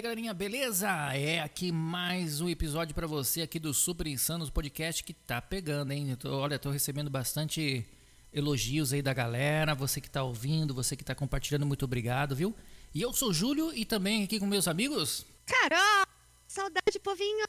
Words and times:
aí, 0.00 0.02
galerinha, 0.02 0.32
beleza? 0.32 0.88
É 1.14 1.40
aqui 1.40 1.70
mais 1.70 2.40
um 2.40 2.48
episódio 2.48 2.94
para 2.94 3.06
você 3.06 3.42
aqui 3.42 3.58
do 3.58 3.74
Super 3.74 4.06
Insanos 4.06 4.48
Podcast 4.48 5.04
que 5.04 5.12
tá 5.12 5.42
pegando, 5.42 5.92
hein? 5.92 6.16
Tô, 6.16 6.34
olha, 6.38 6.58
tô 6.58 6.70
recebendo 6.70 7.10
bastante 7.10 7.86
elogios 8.32 8.94
aí 8.94 9.02
da 9.02 9.12
galera, 9.12 9.74
você 9.74 10.00
que 10.00 10.08
tá 10.08 10.22
ouvindo, 10.22 10.72
você 10.72 10.96
que 10.96 11.04
tá 11.04 11.14
compartilhando, 11.14 11.66
muito 11.66 11.84
obrigado, 11.84 12.34
viu? 12.34 12.56
E 12.94 13.02
eu 13.02 13.12
sou 13.12 13.28
o 13.28 13.34
Júlio 13.34 13.74
e 13.74 13.84
também 13.84 14.24
aqui 14.24 14.40
com 14.40 14.46
meus 14.46 14.66
amigos. 14.66 15.26
Carol! 15.44 16.06
Saudade, 16.48 16.98
povinho! 17.02 17.44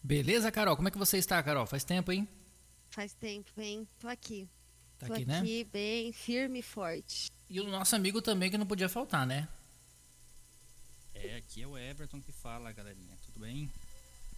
Beleza, 0.00 0.52
Carol? 0.52 0.76
Como 0.76 0.86
é 0.86 0.90
que 0.92 0.98
você 0.98 1.18
está, 1.18 1.42
Carol? 1.42 1.66
Faz 1.66 1.82
tempo, 1.82 2.12
hein? 2.12 2.28
Faz 2.88 3.14
tempo, 3.14 3.50
hein? 3.60 3.86
Tô 3.98 4.06
aqui. 4.06 4.48
Tá 4.96 5.08
Tô 5.08 5.14
aqui, 5.14 5.24
né? 5.24 5.40
aqui 5.40 5.64
bem 5.64 6.12
firme 6.12 6.60
e 6.60 6.62
forte. 6.62 7.32
E 7.48 7.60
o 7.60 7.66
nosso 7.66 7.96
amigo 7.96 8.22
também 8.22 8.48
que 8.48 8.56
não 8.56 8.66
podia 8.66 8.88
faltar, 8.88 9.26
né? 9.26 9.48
É, 11.22 11.36
aqui 11.36 11.62
é 11.62 11.66
o 11.66 11.76
Everton 11.76 12.20
que 12.20 12.32
fala, 12.32 12.72
galerinha. 12.72 13.16
Tudo 13.26 13.40
bem? 13.40 13.70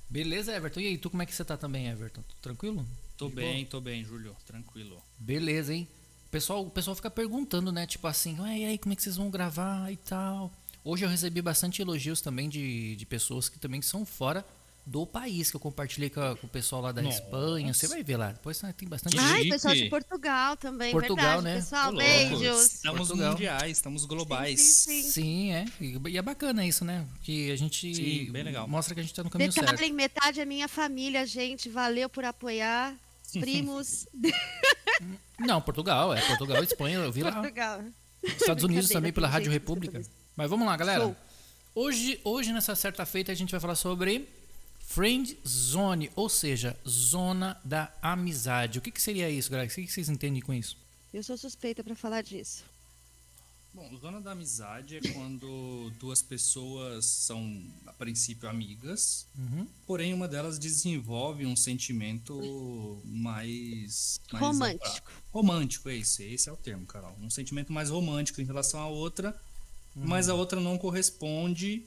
Beleza, 0.08 0.54
Everton. 0.54 0.80
E 0.80 0.86
aí, 0.88 0.98
tu 0.98 1.08
como 1.10 1.22
é 1.22 1.26
que 1.26 1.34
você 1.34 1.44
tá 1.44 1.56
também, 1.56 1.88
Everton? 1.88 2.22
Tudo 2.22 2.38
tranquilo? 2.40 2.86
Tô 3.16 3.28
De 3.28 3.34
bem, 3.34 3.54
boa? 3.62 3.66
tô 3.70 3.80
bem, 3.80 4.04
Júlio. 4.04 4.36
Tranquilo. 4.46 5.02
Beleza, 5.18 5.72
hein? 5.74 5.88
O 6.26 6.30
pessoal, 6.30 6.62
o 6.66 6.70
pessoal 6.70 6.96
fica 6.96 7.10
perguntando, 7.10 7.70
né? 7.70 7.86
Tipo 7.86 8.06
assim, 8.06 8.38
"Ué, 8.40 8.58
e 8.58 8.64
aí, 8.64 8.78
como 8.78 8.92
é 8.92 8.96
que 8.96 9.02
vocês 9.02 9.16
vão 9.16 9.30
gravar 9.30 9.90
e 9.92 9.96
tal? 9.96 10.50
Hoje 10.84 11.04
eu 11.04 11.08
recebi 11.08 11.40
bastante 11.40 11.80
elogios 11.80 12.20
também 12.20 12.48
de, 12.48 12.96
de 12.96 13.06
pessoas 13.06 13.48
que 13.48 13.58
também 13.58 13.80
são 13.80 14.04
fora 14.04 14.44
do 14.84 15.06
país, 15.06 15.48
que 15.48 15.56
eu 15.56 15.60
compartilhei 15.60 16.10
com, 16.10 16.20
a- 16.20 16.36
com 16.36 16.46
o 16.46 16.50
pessoal 16.50 16.82
lá 16.82 16.90
da 16.92 17.00
Nossa. 17.02 17.18
Espanha. 17.22 17.72
Você 17.72 17.86
vai 17.86 18.02
ver 18.02 18.16
lá. 18.16 18.32
Depois 18.32 18.60
tem 18.76 18.88
bastante 18.88 19.16
gente. 19.16 19.24
Ai, 19.30 19.44
pessoal 19.44 19.74
de 19.74 19.88
Portugal 19.88 20.56
também, 20.56 20.90
Portugal, 20.90 21.40
verdade, 21.40 21.44
né? 21.44 21.54
pessoal. 21.56 21.94
Beijos. 21.94 22.66
Estamos 22.74 22.98
Portugal. 23.08 23.30
mundiais, 23.32 23.76
estamos 23.76 24.04
globais. 24.04 24.60
Sim, 24.60 24.90
sim, 24.90 25.02
sim. 25.02 25.10
Sim, 25.12 25.52
é. 25.52 25.64
E 25.80 26.00
e 26.10 26.18
é 26.18 26.22
bacana 26.22 26.66
isso, 26.66 26.84
né? 26.84 27.06
Que 27.22 27.52
a 27.52 27.56
gente 27.56 27.94
Sim, 27.94 28.32
bem 28.32 28.42
legal. 28.42 28.66
mostra 28.66 28.92
que 28.94 29.00
a 29.00 29.02
gente 29.04 29.14
tá 29.14 29.22
no 29.22 29.30
caminho 29.30 29.52
certo. 29.52 29.70
Detalhe, 29.70 29.92
metade 29.92 30.40
é 30.40 30.44
minha 30.44 30.66
família, 30.66 31.24
gente. 31.26 31.68
Valeu 31.68 32.08
por 32.08 32.24
apoiar. 32.24 32.94
Primos 33.40 34.06
Não, 35.38 35.60
Portugal, 35.60 36.12
é. 36.14 36.20
Portugal, 36.26 36.62
Espanha, 36.62 36.98
eu 36.98 37.10
vi 37.12 37.22
lá. 37.22 37.32
Portugal. 37.32 37.82
Estados 38.22 38.62
Unidos 38.64 38.88
também 38.88 39.12
pela 39.12 39.26
Rádio 39.28 39.50
República. 39.50 40.02
Mas 40.36 40.50
vamos 40.50 40.66
lá, 40.66 40.76
galera. 40.76 41.04
Show. 41.04 41.16
Hoje, 41.74 42.20
hoje, 42.24 42.52
nessa 42.52 42.74
certa 42.74 43.04
feita, 43.06 43.32
a 43.32 43.34
gente 43.34 43.50
vai 43.50 43.60
falar 43.60 43.74
sobre 43.74 44.28
Friend 44.94 45.38
Zone, 45.48 46.10
ou 46.14 46.28
seja, 46.28 46.76
zona 46.86 47.58
da 47.64 47.90
amizade. 48.02 48.78
O 48.78 48.82
que, 48.82 48.90
que 48.90 49.00
seria 49.00 49.30
isso, 49.30 49.50
galera? 49.50 49.66
O 49.70 49.74
que, 49.74 49.86
que 49.86 49.90
vocês 49.90 50.10
entendem 50.10 50.42
com 50.42 50.52
isso? 50.52 50.76
Eu 51.14 51.22
sou 51.22 51.38
suspeita 51.38 51.82
pra 51.82 51.94
falar 51.94 52.20
disso. 52.22 52.62
Bom, 53.72 53.90
zona 53.96 54.20
da 54.20 54.32
amizade 54.32 54.98
é 54.98 55.00
quando 55.14 55.90
duas 55.98 56.20
pessoas 56.20 57.06
são, 57.06 57.64
a 57.86 57.92
princípio, 57.94 58.46
amigas, 58.46 59.26
Uhum. 59.38 59.66
porém 59.86 60.12
uma 60.12 60.28
delas 60.28 60.58
desenvolve 60.58 61.46
um 61.46 61.56
sentimento 61.56 63.00
mais. 63.02 64.20
mais 64.30 64.44
Romântico. 64.44 65.10
Romântico, 65.32 65.88
é 65.88 65.94
isso. 65.96 66.20
Esse 66.22 66.50
é 66.50 66.52
o 66.52 66.56
termo, 66.56 66.84
Carol. 66.84 67.16
Um 67.18 67.30
sentimento 67.30 67.72
mais 67.72 67.88
romântico 67.88 68.42
em 68.42 68.44
relação 68.44 68.78
à 68.78 68.88
outra, 68.88 69.34
mas 69.96 70.28
a 70.28 70.34
outra 70.34 70.60
não 70.60 70.76
corresponde 70.76 71.86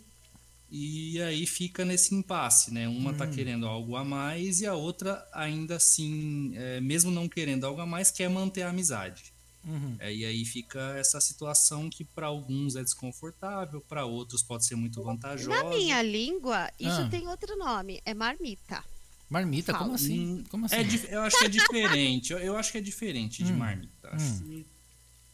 e 0.77 1.21
aí 1.21 1.45
fica 1.45 1.85
nesse 1.85 2.13
impasse, 2.13 2.73
né? 2.73 2.87
Uma 2.87 3.13
tá 3.13 3.25
querendo 3.25 3.65
algo 3.65 3.95
a 3.95 4.03
mais 4.03 4.59
e 4.61 4.65
a 4.67 4.73
outra 4.73 5.25
ainda 5.33 5.75
assim, 5.77 6.51
é, 6.55 6.81
mesmo 6.81 7.09
não 7.11 7.29
querendo 7.29 7.65
algo 7.65 7.79
a 7.79 7.85
mais, 7.85 8.11
quer 8.11 8.29
manter 8.29 8.63
a 8.63 8.69
amizade. 8.69 9.33
Uhum. 9.63 9.95
É, 9.99 10.13
e 10.13 10.25
aí 10.25 10.43
fica 10.45 10.79
essa 10.97 11.19
situação 11.21 11.89
que 11.89 12.03
para 12.03 12.27
alguns 12.27 12.75
é 12.75 12.83
desconfortável, 12.83 13.81
para 13.81 14.05
outros 14.05 14.43
pode 14.43 14.65
ser 14.65 14.75
muito 14.75 15.02
vantajosa. 15.02 15.64
Na 15.64 15.69
minha 15.69 16.02
língua, 16.02 16.69
isso 16.80 17.02
Ah. 17.02 17.09
tem 17.09 17.27
outro 17.27 17.58
nome. 17.58 18.02
É 18.05 18.14
marmita. 18.14 18.83
Marmita, 19.30 19.73
como 19.73 19.93
assim? 19.93 20.19
Hum, 20.19 20.43
Como 20.49 20.65
assim? 20.67 20.75
É 20.75 21.15
eu 21.15 21.21
acho 21.21 21.39
que 21.39 21.45
é 21.45 21.49
diferente. 21.49 22.31
Eu, 22.33 22.39
eu 22.39 22.58
acho 22.58 22.71
que 22.71 22.77
é 22.77 22.81
diferente 22.81 23.43
de 23.43 23.52
Hum. 23.52 23.58
marmita. 23.58 24.09
Acho 24.11 24.43
que 24.43 24.65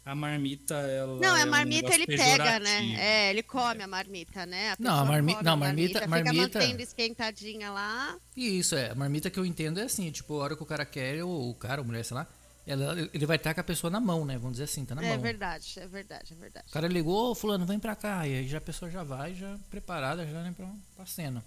a 0.03 0.15
marmita, 0.15 0.73
ela. 0.75 1.19
Não, 1.19 1.35
é 1.37 1.43
a 1.43 1.45
um 1.45 1.49
marmita 1.49 1.89
negócio 1.89 2.03
ele 2.03 2.17
pega, 2.17 2.59
né? 2.59 2.95
É, 2.99 3.29
ele 3.29 3.43
come 3.43 3.83
a 3.83 3.87
marmita, 3.87 4.45
né? 4.45 4.71
A 4.71 4.75
Não, 4.79 4.89
a 4.89 4.93
pessoa 4.93 5.05
marmi- 5.05 5.33
come 5.33 5.43
não, 5.45 5.53
a 5.53 5.55
marmita- 5.57 5.93
Fica 5.99 6.07
marmita- 6.07 6.59
mantendo 6.59 6.81
esquentadinha 6.81 7.71
lá. 7.71 8.17
E 8.35 8.59
isso, 8.59 8.75
é. 8.75 8.89
A 8.91 8.95
marmita 8.95 9.29
que 9.29 9.39
eu 9.39 9.45
entendo 9.45 9.79
é 9.79 9.83
assim, 9.83 10.09
tipo, 10.11 10.39
a 10.39 10.43
hora 10.43 10.55
que 10.55 10.63
o 10.63 10.65
cara 10.65 10.85
quer, 10.85 11.23
ou 11.23 11.51
o 11.51 11.55
cara, 11.55 11.81
ou 11.81 11.85
mulher, 11.87 12.03
sei 12.03 12.15
lá, 12.15 12.27
ela- 12.65 12.95
ele 13.13 13.25
vai 13.25 13.37
estar 13.37 13.53
com 13.53 13.61
a 13.61 13.63
pessoa 13.63 13.89
na 13.91 13.99
mão, 13.99 14.25
né? 14.25 14.35
Vamos 14.37 14.53
dizer 14.53 14.63
assim, 14.63 14.83
tá 14.85 14.95
na 14.95 15.03
é 15.03 15.09
mão. 15.09 15.19
verdade, 15.21 15.73
é 15.77 15.87
verdade, 15.87 16.33
é 16.33 16.35
verdade. 16.35 16.65
O 16.67 16.71
cara 16.71 16.87
ligou, 16.87 17.31
ô 17.31 17.35
fulano, 17.35 17.65
vem 17.65 17.79
pra 17.79 17.95
cá. 17.95 18.27
E 18.27 18.35
aí 18.39 18.47
já 18.47 18.57
a 18.57 18.61
pessoa 18.61 18.89
já 18.89 19.03
vai, 19.03 19.35
já 19.35 19.55
preparada, 19.69 20.25
já 20.25 20.41
né, 20.43 20.51
pra, 20.55 20.67
pra 20.95 21.05
cena. 21.05 21.43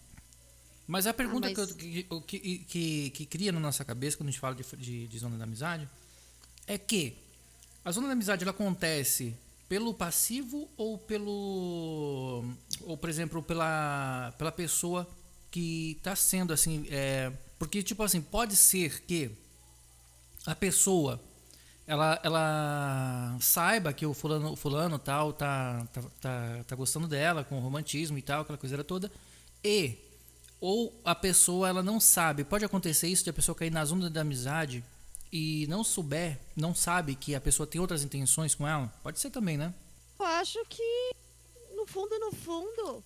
Mas 0.86 1.06
a 1.06 1.15
pergunta 1.15 1.48
mas- 1.50 1.72
que, 1.72 2.06
eu- 2.10 2.21
que, 2.21 2.38
que, 2.38 2.59
que, 2.69 3.10
que 3.10 3.26
cria 3.26 3.50
na 3.50 3.59
nossa 3.59 3.84
cabeça 3.84 4.16
quando 4.16 4.28
a 4.28 4.31
gente 4.31 4.41
fala 4.41 4.54
de, 4.54 4.62
de, 4.76 5.09
de 5.09 5.19
zona 5.19 5.36
da 5.38 5.44
amizade 5.44 5.88
é 6.66 6.76
que 6.76 7.16
a 7.84 7.93
zona 7.93 8.06
da 8.06 8.12
amizade 8.15 8.43
ela 8.43 8.50
acontece 8.50 9.37
pelo 9.69 9.93
passivo 9.93 10.69
ou 10.77 10.97
pelo. 10.97 12.45
Ou, 12.83 12.97
por 12.97 13.09
exemplo, 13.09 13.43
pela, 13.43 14.33
pela 14.39 14.53
pessoa 14.53 15.09
que 15.50 15.99
tá 16.03 16.17
sendo 16.17 16.53
assim. 16.53 16.87
É, 16.91 17.33
porque, 17.59 17.83
tipo 17.83 18.03
assim, 18.03 18.21
pode 18.21 18.56
ser 18.56 19.03
que 19.03 19.31
a 20.47 20.55
pessoa 20.55 21.21
ela, 21.87 22.19
ela 22.22 23.37
saiba 23.41 23.93
que 23.93 24.06
o 24.06 24.15
fulano, 24.15 24.53
o 24.53 24.56
fulano 24.56 24.99
tal 24.99 25.33
tá, 25.33 25.87
tá, 25.93 26.03
tá, 26.21 26.65
tá 26.66 26.77
gostando 26.77 27.06
dela 27.06 27.45
com 27.45 27.59
romantismo 27.61 28.16
e 28.16 28.22
tal, 28.22 28.43
aquela 28.43 28.59
coisa 28.59 28.83
toda, 28.83 29.11
e 29.62 29.99
ou 30.61 30.99
a 31.05 31.15
pessoa 31.15 31.69
ela 31.69 31.83
não 31.83 32.01
sabe, 32.01 32.43
pode 32.43 32.65
acontecer 32.65 33.09
isso 33.09 33.25
de 33.25 33.31
a 33.31 33.34
pessoa 33.34 33.55
cair 33.55 33.71
na 33.71 33.84
zona 33.84 34.09
da 34.09 34.22
amizade 34.22 34.83
e 35.37 35.67
não 35.67 35.83
souber, 35.83 36.39
não 36.55 36.72
sabe 36.72 37.17
que 37.17 37.34
a 37.34 37.41
pessoa 37.41 37.67
tem 37.67 37.81
outras 37.81 38.05
intenções 38.05 38.55
com 38.55 38.69
ela, 38.69 38.87
pode 39.03 39.19
ser 39.19 39.31
também, 39.31 39.56
né? 39.59 39.75
Eu 40.17 40.25
acho 40.27 40.65
que 40.67 41.11
no 41.75 41.84
fundo, 41.89 42.17
no 42.21 42.31
fundo, 42.31 43.03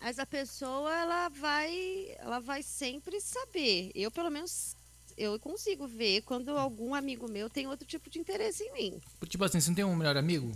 essa 0.00 0.24
pessoa 0.24 0.90
ela 0.98 1.28
vai, 1.28 2.16
ela 2.20 2.40
vai 2.40 2.62
sempre 2.62 3.20
saber. 3.20 3.92
Eu 3.94 4.10
pelo 4.10 4.30
menos 4.30 4.74
eu 5.14 5.38
consigo 5.38 5.86
ver 5.86 6.22
quando 6.22 6.56
algum 6.56 6.94
amigo 6.94 7.28
meu 7.30 7.50
tem 7.50 7.66
outro 7.66 7.86
tipo 7.86 8.08
de 8.08 8.18
interesse 8.18 8.62
em 8.64 8.72
mim. 8.72 9.00
Tipo 9.28 9.44
assim, 9.44 9.60
você 9.60 9.68
não 9.68 9.74
tem 9.76 9.84
um 9.84 9.94
melhor 9.94 10.16
amigo? 10.16 10.50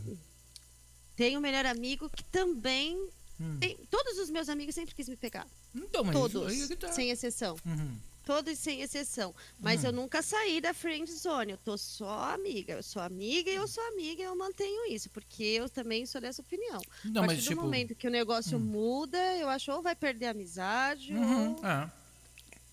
Tenho 1.15 1.39
um 1.39 1.43
melhor 1.43 1.67
amigo 1.67 2.09
que 2.09 2.25
também 2.25 2.97
Hum. 3.41 3.59
tem, 3.61 3.77
todos 3.91 4.19
os 4.19 4.31
meus 4.31 4.49
amigos 4.49 4.75
sempre 4.75 4.95
quis 4.95 5.09
me 5.09 5.17
pegar, 5.17 5.47
Então, 5.75 6.05
mas 6.05 6.15
todos, 6.15 6.53
é 6.63 6.67
que 6.69 6.77
tá. 6.77 6.93
sem 6.93 7.11
exceção. 7.11 7.57
Uhum. 7.67 7.99
Todos 8.25 8.57
sem 8.59 8.81
exceção. 8.83 9.35
Mas 9.59 9.83
Hum. 9.83 9.87
eu 9.89 9.93
nunca 9.93 10.23
saí 10.23 10.61
da 10.61 10.73
friend 10.73 11.11
zone. 11.11 11.53
Eu 11.53 11.59
tô 11.59 11.77
só 11.77 12.33
amiga. 12.33 12.75
Eu 12.75 12.83
sou 12.83 13.03
amiga 13.03 13.51
e 13.51 13.55
eu 13.55 13.67
sou 13.67 13.83
amiga 13.89 14.23
e 14.23 14.25
eu 14.25 14.37
mantenho 14.37 14.87
isso. 14.93 15.11
Porque 15.11 15.43
eu 15.43 15.69
também 15.69 16.07
sou 16.07 16.21
dessa 16.21 16.41
opinião. 16.41 16.81
Não, 17.05 17.23
a 17.25 17.27
mas 17.27 17.35
partir 17.37 17.49
tipo, 17.49 17.57
do 17.57 17.63
momento 17.65 17.95
que 17.95 18.07
o 18.07 18.11
negócio 18.11 18.59
muda, 18.61 19.19
eu 19.37 19.49
acho 19.49 19.73
ou 19.73 19.83
vai 19.83 19.97
perder 19.97 20.27
a 20.27 20.31
amizade 20.31 21.13
uhum, 21.13 21.57
ou 21.57 21.67
é. 21.67 21.91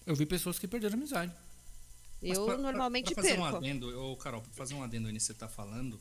Eu 0.06 0.16
vi 0.16 0.26
pessoas 0.26 0.60
que 0.60 0.68
perderam 0.68 0.94
a 0.96 0.98
amizade. 0.98 1.32
Mas 2.22 2.38
eu 2.38 2.46
pra- 2.46 2.54
pra- 2.56 2.64
normalmente 2.64 3.14
pra 3.14 3.24
fazer 3.24 3.36
perco. 3.36 3.44
um 3.44 3.58
adendo, 3.58 4.02
ô, 4.12 4.16
Carol, 4.18 4.42
pra 4.42 4.52
fazer 4.54 4.74
um 4.76 4.84
adendo 4.84 5.10
nisso 5.10 5.28
que 5.28 5.34
você 5.34 5.40
tá 5.40 5.48
falando, 5.48 6.00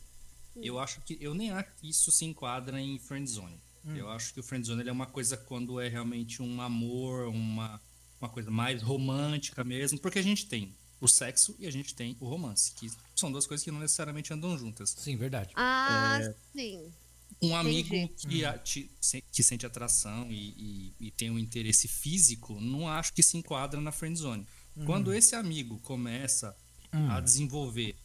Hum. 0.57 0.61
eu 0.63 0.79
acho 0.79 1.01
que 1.03 1.17
eu 1.21 1.33
nem 1.35 1.51
acho 1.53 1.69
que 1.81 1.89
isso 1.89 2.11
se 2.11 2.25
enquadra 2.25 2.81
em 2.81 2.99
friend 2.99 3.29
zone. 3.31 3.59
Hum. 3.85 3.97
Eu 3.97 4.11
acho 4.11 4.35
que 4.35 4.41
o 4.41 4.43
friend 4.43 4.67
zone 4.67 4.87
é 4.89 4.93
uma 4.93 5.07
coisa 5.07 5.37
quando 5.37 5.81
é 5.81 5.89
realmente 5.89 6.43
um 6.43 6.61
amor, 6.61 7.29
uma, 7.29 7.81
uma 8.21 8.29
coisa 8.29 8.51
mais 8.51 8.83
romântica 8.83 9.63
mesmo, 9.65 9.99
porque 9.99 10.19
a 10.19 10.23
gente 10.23 10.47
tem 10.47 10.75
o 11.01 11.07
sexo 11.07 11.55
e 11.59 11.67
a 11.67 11.71
gente 11.71 11.95
tem 11.95 12.17
o 12.21 12.27
romance, 12.29 12.73
que 12.73 12.91
são 13.15 13.31
duas 13.31 13.47
coisas 13.47 13.63
que 13.65 13.71
não 13.71 13.79
necessariamente 13.81 14.33
andam 14.33 14.57
juntas. 14.59 14.91
Sim, 14.99 15.17
verdade. 15.17 15.53
Ah, 15.55 16.19
É. 16.21 16.35
sim. 16.53 16.93
Um 17.41 17.55
amigo 17.55 17.95
Entendi. 17.95 18.27
que, 18.29 18.45
a- 18.45 18.59
te- 18.59 18.91
que 19.31 19.43
sente 19.45 19.65
atração 19.65 20.27
e, 20.31 20.49
e- 20.59 20.95
e 21.07 21.11
tem 21.13 21.31
um 21.31 21.39
interesse 21.39 21.87
físico, 21.87 22.59
não 22.61 22.89
acho 22.89 23.13
que 23.13 23.23
se 23.23 23.37
enquadra 23.37 23.81
na 23.81 23.93
friend 23.93 24.19
zone. 24.19 24.47
Quando 24.87 25.13
esse 25.13 25.35
amigo 25.37 25.79
começa 25.81 26.57
Hum. 26.93 27.11
a 27.11 27.21
desenvolver 27.21 27.97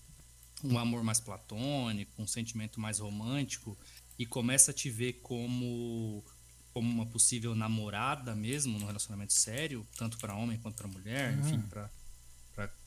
um 0.63 0.77
amor 0.77 1.03
mais 1.03 1.19
platônico, 1.19 2.11
um 2.21 2.27
sentimento 2.27 2.79
mais 2.79 2.99
romântico 2.99 3.77
e 4.19 4.25
começa 4.25 4.71
a 4.71 4.73
te 4.73 4.89
ver 4.89 5.13
como 5.23 6.23
como 6.73 6.89
uma 6.89 7.05
possível 7.05 7.53
namorada 7.55 8.35
mesmo 8.35 8.79
no 8.79 8.85
relacionamento 8.87 9.33
sério, 9.33 9.85
tanto 9.97 10.17
para 10.17 10.35
homem 10.35 10.57
quanto 10.59 10.75
para 10.75 10.87
mulher, 10.87 11.37
enfim, 11.39 11.61
para 11.69 11.89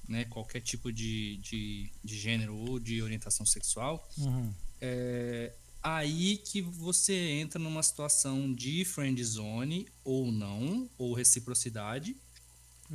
né, 0.08 0.24
qualquer 0.26 0.60
tipo 0.60 0.92
de, 0.92 1.36
de, 1.38 1.90
de 2.04 2.18
gênero 2.18 2.54
ou 2.56 2.78
de 2.78 3.02
orientação 3.02 3.44
sexual, 3.46 4.08
Uhum. 4.18 4.52
é 4.80 5.52
aí 5.82 6.38
que 6.38 6.60
você 6.60 7.14
entra 7.14 7.60
numa 7.60 7.80
situação 7.82 8.52
de 8.52 8.84
friend 8.84 9.22
zone 9.24 9.86
ou 10.02 10.32
não, 10.32 10.90
ou 10.98 11.14
reciprocidade, 11.14 12.16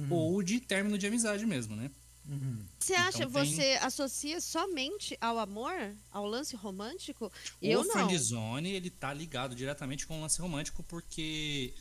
ou 0.10 0.42
de 0.44 0.60
término 0.60 0.98
de 0.98 1.08
amizade 1.08 1.46
mesmo, 1.46 1.76
né? 1.76 1.90
Uhum. 2.28 2.66
Você 2.80 2.94
Então 2.94 3.06
acha, 3.08 3.18
tem- 3.20 3.28
você 3.28 3.80
associa 3.82 4.40
somente 4.42 5.18
ao 5.20 5.38
amor, 5.40 5.74
ao 6.12 6.26
lance 6.26 6.56
romântico? 6.56 7.32
Eu 7.62 7.82
o 7.82 7.84
não. 7.84 7.92
friend 7.92 8.18
zone, 8.18 8.70
ele 8.72 8.90
tá 8.90 9.14
ligado 9.14 9.56
diretamente 9.56 10.06
com 10.08 10.18
o 10.18 10.22
lance 10.22 10.40
romântico, 10.40 10.84
porque 10.84 11.74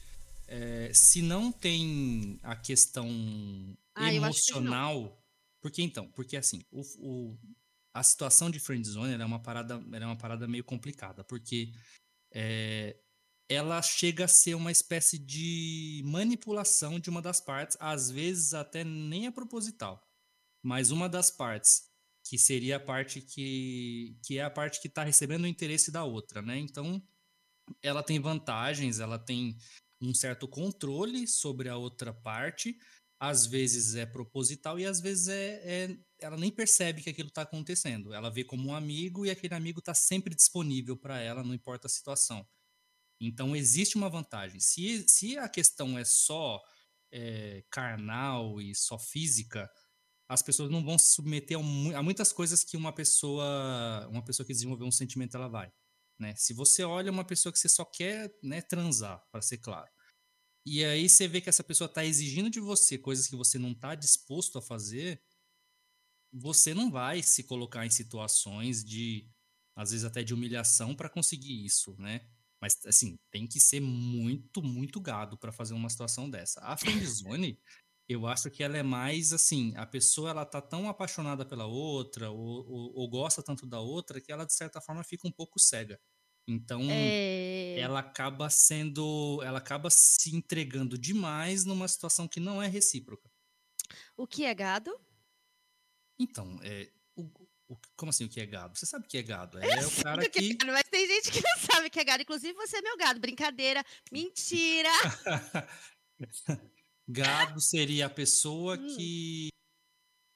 é, 0.49 0.91
se 0.95 1.23
não 1.23 1.53
tem 1.53 2.39
a 2.43 2.57
questão 2.57 3.07
Ah, 3.95 4.13
eu 4.13 4.25
acho 4.25 4.43
que 4.45 4.51
não. 4.53 4.59
emocional. 4.59 5.17
Porque 5.61 5.83
então, 5.83 6.09
porque 6.13 6.37
assim, 6.37 6.65
o, 6.73 6.81
o- 6.99 7.39
a 7.93 8.03
situação 8.03 8.51
de 8.51 8.59
friend 8.59 8.87
zone 8.89 9.13
ela 9.13 9.23
é 9.23 9.27
uma 9.27 9.41
parada, 9.43 9.75
é 9.93 10.07
uma 10.07 10.17
parada 10.17 10.49
meio 10.49 10.65
complicada, 10.65 11.23
porque 11.23 11.73
é, 12.33 12.97
ela 13.49 13.83
chega 13.83 14.25
a 14.25 14.29
ser 14.29 14.55
uma 14.55 14.73
espécie 14.73 15.19
de 15.19 16.03
manipulação 16.05 16.99
de 16.99 17.11
uma 17.11 17.21
das 17.21 17.41
partes, 17.41 17.77
às 17.81 18.11
vezes 18.11 18.55
até 18.55 18.85
nem 18.85 19.27
é 19.27 19.31
proposital. 19.31 20.01
Mas 20.63 20.91
uma 20.91 21.09
das 21.09 21.31
partes, 21.31 21.89
que 22.25 22.39
seria 22.39 22.77
a 22.77 22.81
parte 22.81 23.21
que, 23.21 24.17
que 24.25 24.39
é 24.39 24.43
a 24.45 24.51
parte 24.51 24.81
que 24.81 24.89
está 24.89 25.03
recebendo 25.05 25.45
o 25.45 25.49
interesse 25.49 25.91
da 25.91 26.05
outra, 26.05 26.43
né? 26.43 26.59
Então, 26.59 27.03
ela 27.83 28.03
tem 28.03 28.21
vantagens, 28.21 29.01
ela 29.01 29.19
tem 29.19 29.57
um 30.01 30.15
certo 30.15 30.49
controle 30.49 31.27
sobre 31.27 31.69
a 31.69 31.77
outra 31.77 32.13
parte, 32.13 32.79
às 33.19 33.47
vezes 33.47 33.95
é 33.97 34.07
proposital 34.07 34.79
e 34.79 34.87
às 34.87 35.01
vezes 35.01 35.29
é, 35.29 35.85
é- 35.85 35.99
ela 36.21 36.37
nem 36.39 36.51
percebe 36.51 37.03
que 37.03 37.11
aquilo 37.11 37.29
está 37.29 37.43
acontecendo. 37.43 38.15
Ela 38.15 38.31
vê 38.31 38.45
como 38.45 38.69
um 38.69 38.75
amigo 38.75 39.27
e 39.27 39.31
aquele 39.31 39.55
amigo 39.55 39.81
está 39.81 39.93
sempre 39.95 40.35
disponível 40.35 40.97
para 40.97 41.21
ela, 41.21 41.43
não 41.45 41.55
importa 41.55 41.87
a 41.87 41.91
situação. 41.91 42.47
Então 43.21 43.55
existe 43.55 43.97
uma 43.97 44.09
vantagem. 44.09 44.61
Se, 44.61 45.07
se 45.09 45.37
a 45.39 45.49
questão 45.49 45.99
é 45.99 46.05
só 46.05 46.61
é, 47.13 47.63
carnal 47.71 48.61
e 48.61 48.75
só 48.75 48.99
física, 48.99 49.71
as 50.31 50.43
pessoas 50.43 50.71
não 50.71 50.85
vão 50.85 50.97
se 50.97 51.13
submeter 51.13 51.59
a, 51.59 51.63
mu- 51.63 51.97
a 51.97 52.01
muitas 52.01 52.33
coisas 52.33 52.63
que 52.63 52.77
uma 52.77 52.93
pessoa, 52.93 54.07
uma 54.09 54.25
pessoa 54.25 54.47
que 54.47 54.53
desenvolveu 54.53 54.87
um 54.87 54.93
sentimento 54.93 55.37
ela 55.37 55.49
vai. 55.49 55.73
Né? 56.21 56.37
Se 56.37 56.55
você 56.55 56.85
olha 56.85 57.11
uma 57.11 57.25
pessoa 57.25 57.53
que 57.53 57.59
você 57.59 57.69
só 57.69 57.85
quer 57.85 58.33
né, 58.41 58.63
transar, 58.63 59.21
para 59.33 59.43
ser 59.43 59.59
claro, 59.59 59.91
e 60.65 60.85
aí 60.85 61.09
você 61.09 61.27
vê 61.27 61.41
que 61.41 61.49
essa 61.49 61.65
pessoa 61.65 61.87
está 61.87 62.05
exigindo 62.05 62.49
de 62.49 62.61
você 62.61 62.97
coisas 62.97 63.27
que 63.27 63.35
você 63.35 63.59
não 63.59 63.73
está 63.73 63.97
disposto 63.97 64.57
a 64.57 64.63
fazer, 64.63 65.21
você 66.33 66.73
não 66.75 66.93
vai 66.93 67.25
se 67.25 67.43
colocar 67.43 67.85
em 67.85 67.91
situações 67.91 68.85
de, 68.85 69.29
às 69.75 69.91
vezes 69.91 70.05
até 70.05 70.23
de 70.23 70.33
humilhação 70.33 70.95
para 70.95 71.11
conseguir 71.11 71.65
isso, 71.65 71.97
né? 71.99 72.25
Mas 72.61 72.79
assim, 72.87 73.19
tem 73.33 73.49
que 73.49 73.59
ser 73.59 73.81
muito, 73.81 74.63
muito 74.63 75.01
gado 75.01 75.37
para 75.37 75.51
fazer 75.51 75.75
uma 75.75 75.91
situação 75.91 76.31
dessa. 76.31 76.61
A 76.61 76.77
friendzone, 77.19 77.59
eu 78.11 78.27
acho 78.27 78.51
que 78.51 78.63
ela 78.63 78.77
é 78.77 78.83
mais 78.83 79.33
assim, 79.33 79.73
a 79.77 79.87
pessoa 79.87 80.31
ela 80.31 80.45
tá 80.45 80.61
tão 80.61 80.89
apaixonada 80.89 81.47
pela 81.47 81.67
outra 81.67 82.29
ou, 82.31 82.69
ou, 82.69 82.93
ou 82.97 83.09
gosta 83.09 83.41
tanto 83.41 83.65
da 83.67 83.79
outra 83.79 84.21
que 84.21 84.33
ela 84.33 84.45
de 84.45 84.53
certa 84.53 84.81
forma 84.81 85.05
fica 85.05 85.29
um 85.29 85.33
pouco 85.33 85.61
cega. 85.61 85.97
Então, 86.49 86.81
É... 86.91 87.79
ela 87.79 88.01
acaba 88.01 88.51
sendo, 88.51 89.41
ela 89.45 89.59
acaba 89.59 89.89
se 89.91 90.35
entregando 90.35 90.99
demais 90.99 91.65
numa 91.65 91.87
situação 91.87 92.27
que 92.27 92.41
não 92.41 92.61
é 92.61 92.67
recíproca. 92.67 93.31
O 94.17 94.27
que 94.27 94.45
é 94.45 94.53
gado? 94.53 94.99
Então, 96.19 96.59
é, 96.65 96.91
o, 97.15 97.23
o- 97.69 97.79
como 97.97 98.11
assim 98.11 98.25
o 98.25 98.29
que 98.29 98.41
é 98.41 98.47
gado? 98.47 98.77
Você 98.77 98.87
sabe 98.87 99.07
o 99.07 99.09
que 99.09 99.19
é 99.19 99.23
gado? 99.23 99.57
É 99.59 99.87
o 99.87 100.03
cara 100.03 100.29
que 100.29 100.39
é 100.39 100.43
que 100.43 100.55
gado, 100.55 100.73
Mas 100.73 100.83
tem 100.91 101.07
gente 101.07 101.31
que 101.31 101.41
não 101.47 101.59
sabe 101.61 101.87
o 101.87 101.91
que 101.91 102.01
é 102.01 102.05
gado. 102.05 102.23
Inclusive, 102.25 102.55
você 102.55 102.79
é 102.79 102.83
meu 102.83 102.97
gado. 102.97 103.21
Brincadeira. 103.21 103.85
Mentira. 104.11 104.91
gado 107.13 107.61
seria 107.61 108.07
a 108.07 108.11
pessoa 108.11 108.77
Hum. 108.77 108.97
que 108.97 109.49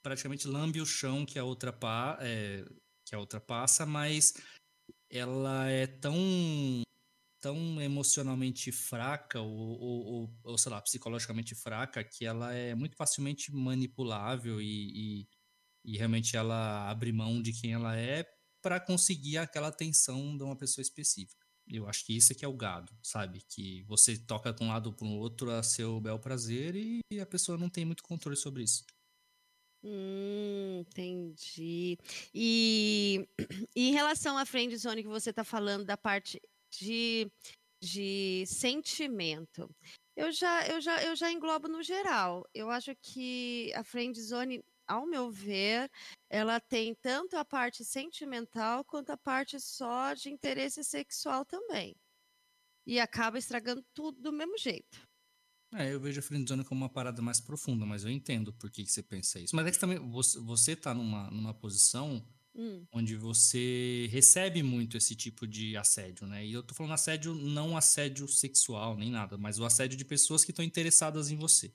praticamente 0.03 0.47
lambe 0.47 0.81
o 0.81 0.87
chão 0.87 1.25
que 1.25 1.39
a 1.39 1.45
outra 1.45 1.77
é, 2.21 2.65
que 3.07 3.15
a 3.15 3.19
outra 3.19 3.41
passa, 3.41 3.87
mas 3.87 4.35
ela 5.11 5.69
é 5.69 5.87
tão 5.87 6.15
tão 7.41 7.81
emocionalmente 7.81 8.73
fraca 8.73 9.41
ou, 9.41 9.51
ou, 9.51 10.07
ou, 10.07 10.39
ou, 10.45 10.59
sei 10.59 10.73
lá, 10.73 10.81
psicologicamente 10.81 11.55
fraca 11.55 12.03
que 12.03 12.25
ela 12.25 12.55
é 12.55 12.75
muito 12.75 12.97
facilmente 12.97 13.53
manipulável 13.53 14.63
e, 14.63 15.23
e, 15.23 15.29
e 15.85 15.99
realmente 15.99 16.37
ela 16.37 16.91
abre 16.91 17.13
mão 17.13 17.43
de 17.43 17.53
quem 17.53 17.75
ela 17.75 17.97
é 17.97 18.25
para 18.63 18.81
conseguir 18.81 19.39
aquela 19.39 19.69
atenção 19.69 20.37
de 20.39 20.43
uma 20.43 20.57
pessoa 20.57 20.83
específica. 20.83 21.44
Eu 21.67 21.89
acho 21.89 22.05
que 22.05 22.17
isso 22.17 22.33
é 22.33 22.35
que 22.35 22.45
é 22.45 22.49
o 22.49 22.57
gado, 22.57 22.93
sabe? 23.03 23.41
Que 23.49 23.83
você 23.85 24.19
toca 24.19 24.53
de 24.53 24.63
um 24.63 24.69
lado 24.69 24.93
para 24.93 25.07
o 25.07 25.19
outro 25.19 25.51
a 25.51 25.63
seu 25.63 26.01
bel 26.01 26.19
prazer 26.19 26.75
e 26.77 27.21
a 27.21 27.27
pessoa 27.27 27.57
não 27.57 27.71
tem 27.71 27.85
muito 27.85 28.03
controle 28.03 28.37
sobre 28.37 28.63
isso. 28.63 28.85
Hum, 29.83 30.81
entendi. 30.81 31.99
E, 32.35 33.29
em 33.77 33.93
relação 33.93 34.39
à 34.39 34.47
friend 34.47 34.75
zone 34.77 35.03
que 35.03 35.09
você 35.09 35.31
está 35.31 35.45
falando 35.45 35.85
da 35.85 35.97
parte 35.97 36.41
de, 36.71 37.31
de 37.83 38.45
sentimento, 38.47 39.69
eu 40.17 40.33
já, 40.33 40.67
eu, 40.69 40.81
já, 40.81 41.05
eu 41.05 41.15
já 41.15 41.31
englobo 41.31 41.69
no 41.69 41.83
geral. 41.83 42.49
Eu 42.55 42.71
acho 42.71 42.95
que 42.97 43.73
a 43.75 43.85
friend 43.85 44.19
zone, 44.23 44.65
ao 44.87 45.07
meu 45.07 45.31
ver, 45.31 45.91
ela 46.29 46.61
tem 46.61 46.95
tanto 46.95 47.37
a 47.37 47.45
parte 47.45 47.85
sentimental 47.85 48.85
quanto 48.85 49.11
a 49.11 49.17
parte 49.17 49.59
só 49.61 50.15
de 50.15 50.31
interesse 50.31 50.83
sexual 50.85 51.45
também. 51.45 51.97
E 52.87 53.01
acaba 53.01 53.39
estragando 53.39 53.85
tudo 53.95 54.21
do 54.21 54.33
mesmo 54.33 54.59
jeito. 54.59 55.01
É, 55.73 55.93
eu 55.93 56.01
vejo 56.01 56.21
a 56.21 56.23
friendzone 56.23 56.65
como 56.65 56.83
uma 56.83 56.89
parada 56.89 57.21
mais 57.21 57.41
profunda, 57.41 57.85
mas 57.85 58.05
eu 58.05 58.11
entendo 58.11 58.53
por 58.53 58.71
que, 58.71 58.85
que 58.85 58.93
você 58.93 59.03
pensa 59.03 59.41
isso. 59.41 59.57
Mas 59.57 59.67
é 59.67 59.73
que 59.73 59.79
também 59.79 59.99
você, 59.99 60.39
você 60.39 60.77
tá 60.77 60.95
numa, 60.95 61.31
numa 61.31 61.53
posição 61.53 62.25
Hum, 62.55 62.87
onde 62.93 63.17
você 63.17 64.09
recebe 64.13 64.63
muito 64.63 64.97
esse 64.97 65.17
tipo 65.17 65.47
de 65.47 65.77
assédio, 65.77 66.27
né? 66.27 66.47
E 66.47 66.53
eu 66.53 66.63
tô 66.63 66.75
falando 66.75 66.93
assédio, 66.93 67.35
não 67.35 67.77
assédio 67.77 68.29
sexual, 68.29 68.97
nem 68.97 69.11
nada, 69.11 69.37
mas 69.37 69.59
o 69.59 69.65
assédio 69.65 69.99
de 69.99 70.05
pessoas 70.05 70.45
que 70.45 70.53
estão 70.53 70.65
interessadas 70.65 71.31
em 71.31 71.37
você, 71.37 71.73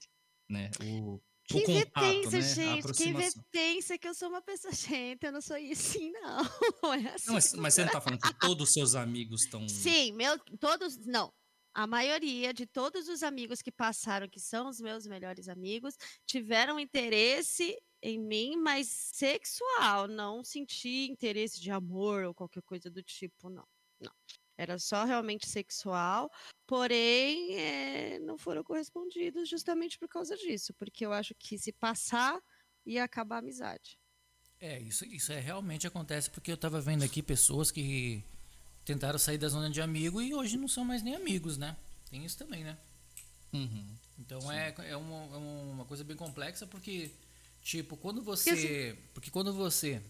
né? 0.49 0.71
O, 0.81 1.21
Que 1.49 1.85
pensa, 1.87 2.37
né? 2.37 2.41
Gente. 2.41 2.79
Aproximação. 2.79 3.43
pensa 3.51 3.97
que 3.97 4.07
eu 4.07 4.13
sou 4.13 4.29
uma 4.29 4.41
pessoa. 4.41 4.71
Gente, 4.73 5.25
eu 5.25 5.31
não 5.31 5.41
sou 5.41 5.57
isso, 5.57 5.97
não. 6.11 6.43
Não 6.83 6.93
é 6.93 7.13
assim. 7.15 7.27
Não, 7.27 7.33
mas, 7.33 7.53
mas 7.53 7.73
você 7.73 7.83
não 7.83 7.91
tá 7.91 7.99
falando 7.99 8.21
que 8.21 8.39
todos 8.39 8.67
os 8.67 8.73
seus 8.73 8.95
amigos 8.95 9.43
estão... 9.43 9.67
Sim, 9.67 10.11
meu, 10.13 10.37
todos. 10.59 10.97
Não. 10.97 11.33
A 11.73 11.87
maioria 11.87 12.53
de 12.53 12.65
todos 12.65 13.07
os 13.07 13.23
amigos 13.23 13.61
que 13.61 13.71
passaram, 13.71 14.27
que 14.27 14.39
são 14.39 14.69
os 14.69 14.79
meus 14.79 15.05
melhores 15.07 15.47
amigos, 15.47 15.95
tiveram 16.25 16.79
interesse 16.79 17.75
em 18.01 18.19
mim, 18.19 18.55
mas 18.55 18.87
sexual. 18.87 20.07
Não 20.07 20.43
senti 20.43 21.09
interesse 21.09 21.59
de 21.59 21.71
amor 21.71 22.25
ou 22.25 22.33
qualquer 22.33 22.63
coisa 22.63 22.89
do 22.89 23.01
tipo, 23.03 23.49
não. 23.49 23.65
Não. 23.99 24.11
Era 24.59 24.77
só 24.77 25.05
realmente 25.05 25.47
sexual, 25.47 26.29
porém 26.67 27.55
eh, 27.55 28.19
não 28.19 28.37
foram 28.37 28.61
correspondidos 28.61 29.47
justamente 29.47 29.97
por 29.97 30.09
causa 30.09 30.35
disso, 30.35 30.73
porque 30.73 31.05
eu 31.05 31.13
acho 31.13 31.33
que 31.35 31.57
se 31.57 31.71
passar 31.71 32.37
ia 32.85 33.05
acabar 33.05 33.37
a 33.37 33.39
amizade. 33.39 33.97
É, 34.59 34.77
isso, 34.81 35.05
isso 35.05 35.31
é, 35.31 35.39
realmente 35.39 35.87
acontece 35.87 36.29
porque 36.29 36.51
eu 36.51 36.57
tava 36.57 36.81
vendo 36.81 37.05
aqui 37.05 37.23
pessoas 37.23 37.71
que 37.71 38.21
tentaram 38.83 39.17
sair 39.17 39.37
da 39.37 39.47
zona 39.47 39.69
de 39.69 39.81
amigo 39.81 40.21
e 40.21 40.33
hoje 40.33 40.57
não 40.57 40.67
são 40.67 40.83
mais 40.83 41.01
nem 41.01 41.15
amigos, 41.15 41.57
né? 41.57 41.77
Tem 42.11 42.25
isso 42.25 42.37
também, 42.37 42.65
né? 42.65 42.77
Uhum. 43.53 43.95
Então 44.19 44.51
é, 44.51 44.75
é, 44.79 44.97
uma, 44.97 45.35
é 45.35 45.37
uma 45.37 45.85
coisa 45.85 46.03
bem 46.03 46.17
complexa 46.17 46.67
porque, 46.67 47.11
tipo, 47.61 47.95
quando 47.95 48.21
você. 48.21 48.97
Porque 49.13 49.31
quando 49.31 49.53
você 49.53 50.01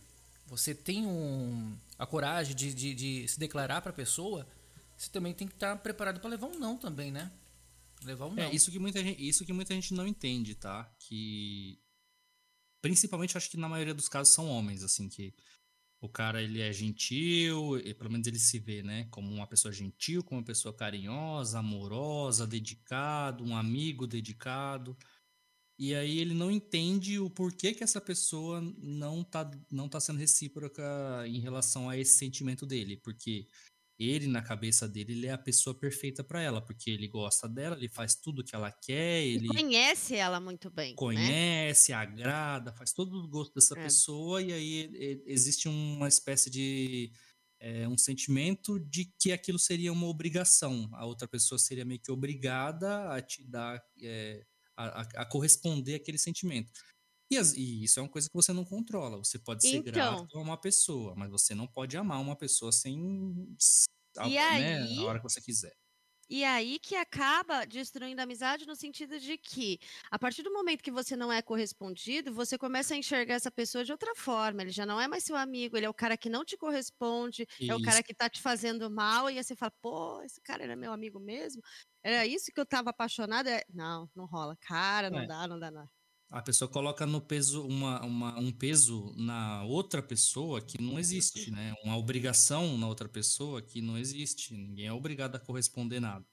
você 0.49 0.73
tem 0.73 1.05
um, 1.05 1.77
a 1.97 2.05
coragem 2.05 2.55
de, 2.55 2.73
de, 2.73 2.93
de 2.93 3.27
se 3.27 3.39
declarar 3.39 3.81
pra 3.81 3.93
pessoa, 3.93 4.47
você 4.97 5.09
também 5.09 5.33
tem 5.33 5.47
que 5.47 5.53
estar 5.53 5.77
preparado 5.77 6.19
para 6.19 6.29
levar 6.29 6.47
um 6.47 6.57
não 6.57 6.75
também, 6.75 7.11
né? 7.11 7.31
Levar 8.03 8.25
um 8.25 8.33
não. 8.33 8.43
É, 8.43 8.53
isso 8.53 8.71
que 8.71 8.79
muita 8.79 9.03
gente, 9.03 9.25
isso 9.25 9.45
que 9.45 9.53
muita 9.53 9.73
gente 9.73 9.93
não 9.93 10.07
entende, 10.07 10.55
tá? 10.55 10.91
Que 10.99 11.79
principalmente 12.81 13.37
acho 13.37 13.49
que 13.49 13.57
na 13.57 13.69
maioria 13.69 13.93
dos 13.93 14.09
casos 14.09 14.33
são 14.33 14.49
homens, 14.49 14.83
assim, 14.83 15.07
que 15.07 15.33
o 16.01 16.09
cara 16.09 16.41
ele 16.41 16.61
é 16.61 16.71
gentil, 16.71 17.77
e 17.77 17.93
pelo 17.93 18.09
menos 18.09 18.25
ele 18.25 18.39
se 18.39 18.57
vê, 18.57 18.81
né, 18.81 19.05
como 19.11 19.31
uma 19.31 19.45
pessoa 19.45 19.71
gentil, 19.71 20.23
como 20.23 20.39
uma 20.39 20.45
pessoa 20.45 20.73
carinhosa, 20.73 21.59
amorosa, 21.59 22.47
dedicado, 22.47 23.43
um 23.43 23.55
amigo 23.55 24.07
dedicado. 24.07 24.97
E 25.79 25.95
aí 25.95 26.19
ele 26.19 26.33
não 26.33 26.51
entende 26.51 27.17
o 27.19 27.29
porquê 27.29 27.73
que 27.73 27.83
essa 27.85 28.01
pessoa 28.01 28.59
não 28.77 29.23
tá, 29.23 29.49
não 29.71 29.87
tá 29.87 29.97
sendo 30.01 30.19
recíproca 30.19 30.83
em 31.25 31.39
relação 31.39 31.89
a 31.89 31.97
esse 31.97 32.15
sentimento 32.15 32.65
dele, 32.65 32.97
porque 32.97 33.47
ele 33.97 34.27
na 34.27 34.41
cabeça 34.41 34.87
dele 34.89 35.13
ele 35.13 35.27
é 35.27 35.31
a 35.31 35.37
pessoa 35.37 35.73
perfeita 35.77 36.21
para 36.21 36.41
ela, 36.41 36.61
porque 36.61 36.89
ele 36.89 37.07
gosta 37.07 37.47
dela, 37.47 37.77
ele 37.77 37.87
faz 37.87 38.13
tudo 38.15 38.43
que 38.43 38.53
ela 38.55 38.71
quer, 38.71 39.25
E 39.25 39.35
ele 39.35 39.47
conhece 39.47 40.15
ela 40.15 40.39
muito 40.39 40.69
bem. 40.69 40.89
Né? 40.91 40.95
conhece, 40.95 41.93
agrada, 41.93 42.73
faz 42.73 42.91
todo 42.91 43.13
o 43.17 43.27
gosto 43.29 43.53
dessa 43.53 43.77
É. 43.77 43.83
pessoa 43.83 44.41
e 44.41 44.51
aí 44.51 45.21
existe 45.25 45.69
uma 45.69 46.07
espécie 46.09 46.49
de 46.49 47.11
é, 47.61 47.87
um 47.87 47.97
sentimento 47.97 48.79
de 48.79 49.05
que 49.19 49.31
aquilo 49.31 49.59
seria 49.59 49.91
uma 49.93 50.07
obrigação, 50.07 50.89
a 50.93 51.05
outra 51.05 51.27
pessoa 51.27 51.57
seria 51.59 51.85
meio 51.85 51.99
que 52.01 52.11
obrigada 52.11 53.13
a 53.13 53.21
te 53.21 53.43
dar 53.43 53.81
é, 54.01 54.45
a, 54.85 55.01
a- 55.01 55.25
corresponder 55.25 55.95
àquele 55.95 56.17
sentimento. 56.17 56.71
E, 57.31 57.37
as, 57.37 57.53
e, 57.53 57.83
isso 57.83 57.99
é 57.99 58.03
uma 58.03 58.09
coisa 58.09 58.27
que 58.27 58.35
você 58.35 58.51
não 58.53 58.65
controla. 58.65 59.17
Você 59.17 59.37
pode 59.39 59.63
ser 59.67 59.77
então, 59.77 59.93
grato 59.93 60.37
a 60.37 60.41
uma 60.41 60.59
pessoa, 60.59 61.15
mas 61.15 61.29
você 61.29 61.53
não 61.53 61.67
pode 61.67 61.95
amar 61.97 62.19
uma 62.21 62.35
pessoa 62.35 62.71
sem. 62.71 62.97
E 64.25 64.35
né, 64.35 64.79
aí, 64.79 64.97
a 64.99 65.03
hora 65.03 65.19
que 65.19 65.23
você 65.23 65.41
quiser. 65.41 65.73
E 66.29 66.43
aí 66.43 66.77
que 66.79 66.95
acaba 66.95 67.65
destruindo 67.65 68.21
a 68.21 68.23
amizade 68.23 68.65
no 68.65 68.75
sentido 68.75 69.19
de 69.19 69.37
que, 69.37 69.79
a 70.11 70.19
partir 70.19 70.43
do 70.43 70.53
momento 70.53 70.83
que 70.83 70.91
você 70.91 71.15
não 71.15 71.31
é 71.31 71.41
correspondido, 71.41 72.31
você 72.33 72.57
começa 72.57 72.93
a 72.93 72.97
enxergar 72.97 73.35
essa 73.35 73.51
pessoa 73.51 73.83
de 73.83 73.91
outra 73.91 74.13
forma. 74.15 74.61
Ele 74.61 74.69
já 74.71 74.85
não 74.85 74.99
é 75.01 75.07
mais 75.07 75.23
seu 75.23 75.35
amigo, 75.35 75.75
ele 75.75 75.85
é 75.85 75.89
o 75.89 75.93
cara 75.93 76.17
que 76.17 76.29
não 76.29 76.45
te 76.45 76.55
corresponde, 76.57 77.47
isso. 77.59 77.71
é 77.71 77.75
o 77.75 77.81
cara 77.81 78.03
que 78.03 78.13
tá 78.13 78.29
te 78.29 78.41
fazendo 78.41 78.89
mal, 78.91 79.29
e 79.29 79.37
aí 79.37 79.43
você 79.43 79.55
fala, 79.55 79.71
pô, 79.81 80.21
esse 80.23 80.41
cara 80.41 80.63
era 80.63 80.75
meu 80.75 80.91
amigo 80.93 81.19
mesmo? 81.19 81.61
Era 82.03 82.25
isso 82.25 82.51
que 82.53 82.59
eu 82.59 82.65
tava 82.65 82.91
apaixonada? 82.91 83.49
É, 83.49 83.63
não, 83.73 84.09
não 84.15 84.25
rola. 84.25 84.55
Cara, 84.61 85.09
não 85.09 85.19
é. 85.19 85.27
dá, 85.27 85.47
não 85.47 85.59
dá, 85.59 85.71
não. 85.71 85.89
A 86.29 86.43
pessoa 86.43 86.69
coloca 86.69 87.07
no 87.07 87.19
peso 87.19 87.65
uma, 87.65 88.05
uma, 88.05 88.39
um 88.39 88.51
peso 88.51 89.11
na 89.15 89.63
outra 89.63 90.01
pessoa 90.01 90.61
que 90.61 90.79
não 90.79 90.99
existe, 90.99 91.49
né? 91.49 91.73
Uma 91.83 91.97
obrigação 91.97 92.77
na 92.77 92.87
outra 92.87 93.09
pessoa 93.09 93.63
que 93.63 93.81
não 93.81 93.97
existe. 93.97 94.53
Ninguém 94.53 94.85
é 94.85 94.93
obrigado 94.93 95.35
a 95.35 95.39
corresponder 95.39 95.99
nada. 95.99 96.23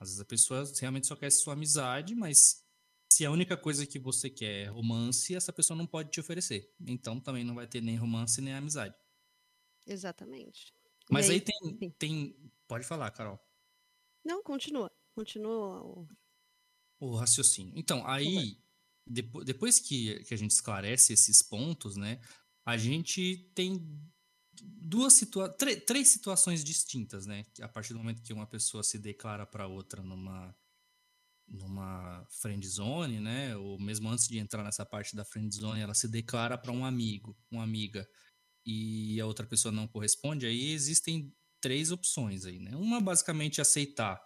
Às 0.00 0.08
vezes 0.08 0.20
a 0.20 0.24
pessoa 0.24 0.64
realmente 0.80 1.06
só 1.06 1.14
quer 1.14 1.30
sua 1.30 1.52
amizade, 1.52 2.14
mas 2.14 2.64
se 3.12 3.26
a 3.26 3.30
única 3.30 3.54
coisa 3.54 3.86
que 3.86 3.98
você 3.98 4.30
quer 4.30 4.64
é 4.64 4.66
romance, 4.66 5.34
essa 5.36 5.52
pessoa 5.52 5.76
não 5.76 5.86
pode 5.86 6.10
te 6.10 6.20
oferecer. 6.20 6.72
Então 6.80 7.20
também 7.20 7.44
não 7.44 7.54
vai 7.54 7.66
ter 7.66 7.82
nem 7.82 7.96
romance 7.96 8.40
nem 8.40 8.54
amizade. 8.54 8.94
Exatamente. 9.86 10.72
Mas 11.10 11.28
aí, 11.28 11.36
aí, 11.36 11.40
tem, 11.42 11.90
tem. 11.90 12.52
Pode 12.66 12.86
falar, 12.86 13.10
Carol. 13.10 13.38
Não, 14.24 14.42
continua. 14.42 14.90
Continua 15.12 15.84
o, 15.84 16.08
o 16.98 17.14
raciocínio. 17.14 17.74
Então, 17.76 18.06
aí 18.06 18.58
depois, 19.06 19.78
que, 19.78 20.22
que 20.24 20.34
a 20.34 20.36
gente 20.36 20.52
esclarece 20.52 21.12
esses 21.12 21.42
pontos, 21.42 21.96
né, 21.96 22.20
a 22.66 22.76
gente 22.76 23.50
tem 23.54 23.86
duas 24.62 25.14
situa 25.14 25.48
três 25.48 26.08
situações 26.08 26.64
distintas, 26.64 27.26
né? 27.26 27.44
A 27.60 27.68
partir 27.68 27.92
do 27.92 27.98
momento 27.98 28.22
que 28.22 28.32
uma 28.32 28.46
pessoa 28.46 28.82
se 28.82 28.98
declara 28.98 29.44
para 29.46 29.66
outra 29.66 30.02
numa 30.02 30.54
numa 31.46 32.26
friend 32.40 32.66
zone, 32.66 33.20
né? 33.20 33.56
Ou 33.56 33.78
mesmo 33.78 34.08
antes 34.08 34.26
de 34.26 34.38
entrar 34.38 34.62
nessa 34.62 34.84
parte 34.86 35.14
da 35.14 35.24
friend 35.24 35.54
zone, 35.54 35.80
ela 35.80 35.94
se 35.94 36.08
declara 36.08 36.56
para 36.56 36.72
um 36.72 36.84
amigo, 36.86 37.36
uma 37.50 37.62
amiga, 37.62 38.08
e 38.64 39.20
a 39.20 39.26
outra 39.26 39.46
pessoa 39.46 39.70
não 39.70 39.86
corresponde. 39.86 40.46
Aí 40.46 40.70
existem 40.70 41.34
três 41.60 41.90
opções 41.90 42.46
aí, 42.46 42.58
né? 42.58 42.74
Uma 42.76 43.00
basicamente 43.00 43.60
aceitar 43.60 44.20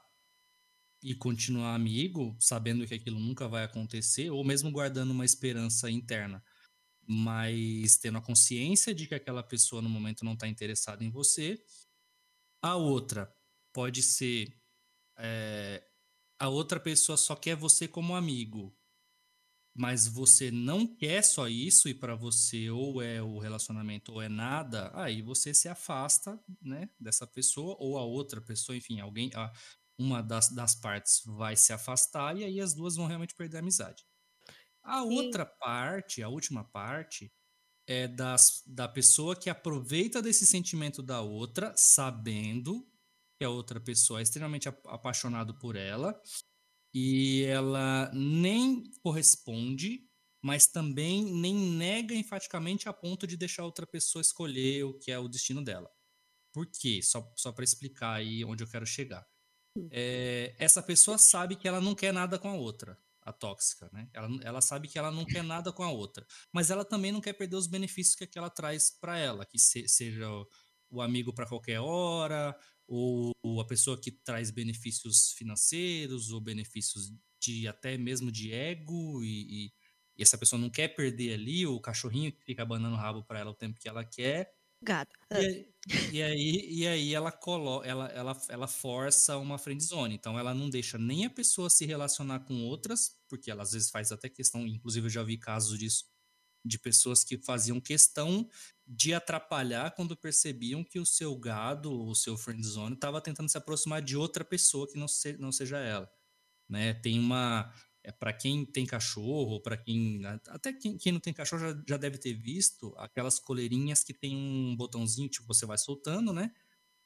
e 1.02 1.14
continuar 1.14 1.74
amigo, 1.74 2.36
sabendo 2.40 2.86
que 2.86 2.94
aquilo 2.94 3.20
nunca 3.20 3.48
vai 3.48 3.64
acontecer, 3.64 4.30
ou 4.30 4.44
mesmo 4.44 4.70
guardando 4.70 5.10
uma 5.10 5.24
esperança 5.24 5.90
interna, 5.90 6.42
mas 7.06 7.96
tendo 7.98 8.18
a 8.18 8.22
consciência 8.22 8.94
de 8.94 9.06
que 9.06 9.14
aquela 9.14 9.42
pessoa 9.42 9.82
no 9.82 9.88
momento 9.88 10.24
não 10.24 10.34
está 10.34 10.48
interessada 10.48 11.04
em 11.04 11.10
você. 11.10 11.62
A 12.62 12.76
outra 12.76 13.32
pode 13.72 14.02
ser 14.02 14.58
é, 15.18 15.84
a 16.38 16.48
outra 16.48 16.78
pessoa 16.78 17.16
só 17.16 17.34
quer 17.34 17.56
você 17.56 17.88
como 17.88 18.14
amigo, 18.14 18.76
mas 19.74 20.08
você 20.08 20.50
não 20.50 20.86
quer 20.86 21.22
só 21.22 21.48
isso 21.48 21.88
e 21.88 21.94
para 21.94 22.14
você 22.14 22.70
ou 22.70 23.02
é 23.02 23.22
o 23.22 23.38
relacionamento 23.38 24.12
ou 24.12 24.22
é 24.22 24.28
nada, 24.28 24.90
aí 24.94 25.22
você 25.22 25.52
se 25.54 25.68
afasta, 25.68 26.38
né, 26.60 26.88
dessa 26.98 27.26
pessoa 27.26 27.76
ou 27.78 27.98
a 27.98 28.04
outra 28.04 28.40
pessoa, 28.40 28.76
enfim, 28.76 29.00
alguém, 29.00 29.30
a, 29.34 29.52
uma 29.98 30.22
das, 30.22 30.50
das 30.50 30.74
partes 30.74 31.22
vai 31.26 31.56
se 31.56 31.72
afastar 31.72 32.36
e 32.36 32.44
aí 32.44 32.60
as 32.60 32.72
duas 32.72 32.96
vão 32.96 33.06
realmente 33.06 33.34
perder 33.34 33.58
a 33.58 33.60
amizade. 33.60 34.04
A 34.82 35.02
Sim. 35.02 35.14
outra 35.16 35.44
parte, 35.44 36.22
a 36.22 36.28
última 36.28 36.64
parte, 36.64 37.32
é 37.86 38.06
das, 38.06 38.62
da 38.66 38.88
pessoa 38.88 39.34
que 39.34 39.50
aproveita 39.50 40.22
desse 40.22 40.46
sentimento 40.46 41.02
da 41.02 41.22
outra, 41.22 41.74
sabendo 41.76 42.86
que 43.38 43.44
a 43.44 43.50
outra 43.50 43.80
pessoa 43.80 44.20
é 44.20 44.22
extremamente 44.22 44.68
apaixonado 44.68 45.58
por 45.58 45.76
ela 45.76 46.20
e 46.94 47.44
ela 47.44 48.10
nem 48.14 48.84
corresponde, 49.02 50.08
mas 50.42 50.66
também 50.66 51.24
nem 51.24 51.54
nega 51.54 52.14
enfaticamente 52.14 52.88
a 52.88 52.92
ponto 52.92 53.26
de 53.26 53.36
deixar 53.36 53.62
a 53.62 53.66
outra 53.66 53.86
pessoa 53.86 54.22
escolher 54.22 54.84
o 54.84 54.98
que 54.98 55.10
é 55.10 55.18
o 55.18 55.28
destino 55.28 55.62
dela. 55.64 55.90
Por 56.52 56.66
quê? 56.66 57.00
Só, 57.02 57.32
só 57.36 57.52
para 57.52 57.64
explicar 57.64 58.14
aí 58.14 58.44
onde 58.44 58.64
eu 58.64 58.68
quero 58.68 58.86
chegar 58.86 59.26
é, 59.90 60.54
essa 60.58 60.82
pessoa 60.82 61.18
sabe 61.18 61.56
que 61.56 61.68
ela 61.68 61.80
não 61.80 61.94
quer 61.94 62.12
nada 62.12 62.38
com 62.38 62.48
a 62.48 62.54
outra, 62.54 62.98
a 63.22 63.32
tóxica, 63.32 63.88
né? 63.92 64.08
Ela, 64.12 64.28
ela 64.42 64.60
sabe 64.60 64.88
que 64.88 64.98
ela 64.98 65.10
não 65.10 65.24
quer 65.24 65.42
nada 65.42 65.72
com 65.72 65.82
a 65.82 65.90
outra, 65.90 66.26
mas 66.52 66.70
ela 66.70 66.84
também 66.84 67.12
não 67.12 67.20
quer 67.20 67.32
perder 67.32 67.56
os 67.56 67.66
benefícios 67.66 68.16
que 68.16 68.24
aquela 68.24 68.50
traz 68.50 68.90
para 68.90 69.18
ela, 69.18 69.44
que 69.44 69.58
se, 69.58 69.86
seja 69.88 70.28
o, 70.30 70.46
o 70.90 71.02
amigo 71.02 71.32
para 71.32 71.46
qualquer 71.46 71.80
hora, 71.80 72.56
ou, 72.86 73.32
ou, 73.42 73.60
a 73.60 73.66
pessoa 73.66 74.00
que 74.00 74.10
traz 74.10 74.50
benefícios 74.50 75.32
financeiros, 75.32 76.30
ou 76.30 76.40
benefícios 76.40 77.12
de 77.40 77.68
até 77.68 77.98
mesmo 77.98 78.32
de 78.32 78.52
ego, 78.52 79.22
e, 79.22 79.66
e, 79.66 79.72
e 80.16 80.22
essa 80.22 80.38
pessoa 80.38 80.60
não 80.60 80.70
quer 80.70 80.88
perder 80.88 81.34
ali 81.34 81.66
o 81.66 81.78
cachorrinho 81.80 82.32
que 82.32 82.42
fica 82.42 82.62
abanando 82.62 82.96
o 82.96 82.98
rabo 82.98 83.22
para 83.22 83.40
ela 83.40 83.50
o 83.50 83.54
tempo 83.54 83.78
que 83.78 83.88
ela 83.88 84.04
quer, 84.04 84.52
E, 85.32 85.68
e, 86.10 86.22
aí, 86.22 86.66
e 86.70 86.86
aí 86.86 87.14
ela, 87.14 87.32
colo, 87.32 87.82
ela, 87.84 88.06
ela, 88.08 88.36
ela 88.48 88.66
força 88.68 89.36
uma 89.38 89.58
friend 89.58 89.82
zone. 89.82 90.14
Então 90.14 90.38
ela 90.38 90.54
não 90.54 90.70
deixa 90.70 90.98
nem 90.98 91.26
a 91.26 91.30
pessoa 91.30 91.70
se 91.70 91.86
relacionar 91.86 92.40
com 92.40 92.62
outras, 92.64 93.20
porque 93.28 93.50
ela 93.50 93.62
às 93.62 93.72
vezes 93.72 93.90
faz 93.90 94.12
até 94.12 94.28
questão, 94.28 94.66
inclusive 94.66 95.06
eu 95.06 95.10
já 95.10 95.22
vi 95.22 95.38
casos 95.38 95.78
disso, 95.78 96.06
de 96.64 96.78
pessoas 96.78 97.24
que 97.24 97.38
faziam 97.38 97.80
questão 97.80 98.48
de 98.86 99.14
atrapalhar 99.14 99.94
quando 99.94 100.16
percebiam 100.16 100.84
que 100.84 100.98
o 100.98 101.06
seu 101.06 101.36
gado, 101.38 101.92
o 101.92 102.14
seu 102.14 102.36
friend 102.36 102.66
zone, 102.66 102.94
estava 102.94 103.20
tentando 103.20 103.50
se 103.50 103.58
aproximar 103.58 104.02
de 104.02 104.16
outra 104.16 104.44
pessoa 104.44 104.88
que 104.90 104.98
não, 104.98 105.08
se, 105.08 105.36
não 105.38 105.52
seja 105.52 105.78
ela. 105.78 106.10
Né? 106.68 106.94
Tem 106.94 107.18
uma 107.18 107.72
é 108.08 108.12
para 108.12 108.32
quem 108.32 108.64
tem 108.64 108.86
cachorro, 108.86 109.60
para 109.60 109.76
quem. 109.76 110.24
Até 110.48 110.72
quem, 110.72 110.96
quem, 110.96 111.12
não 111.12 111.20
tem 111.20 111.34
cachorro 111.34 111.60
já, 111.60 111.82
já, 111.86 111.96
deve 111.98 112.16
ter 112.16 112.32
visto 112.32 112.94
aquelas 112.96 113.38
coleirinhas 113.38 114.02
que 114.02 114.14
tem 114.14 114.34
um 114.34 114.74
botãozinho, 114.74 115.28
tipo, 115.28 115.46
você 115.46 115.66
vai 115.66 115.76
soltando, 115.76 116.32
né? 116.32 116.50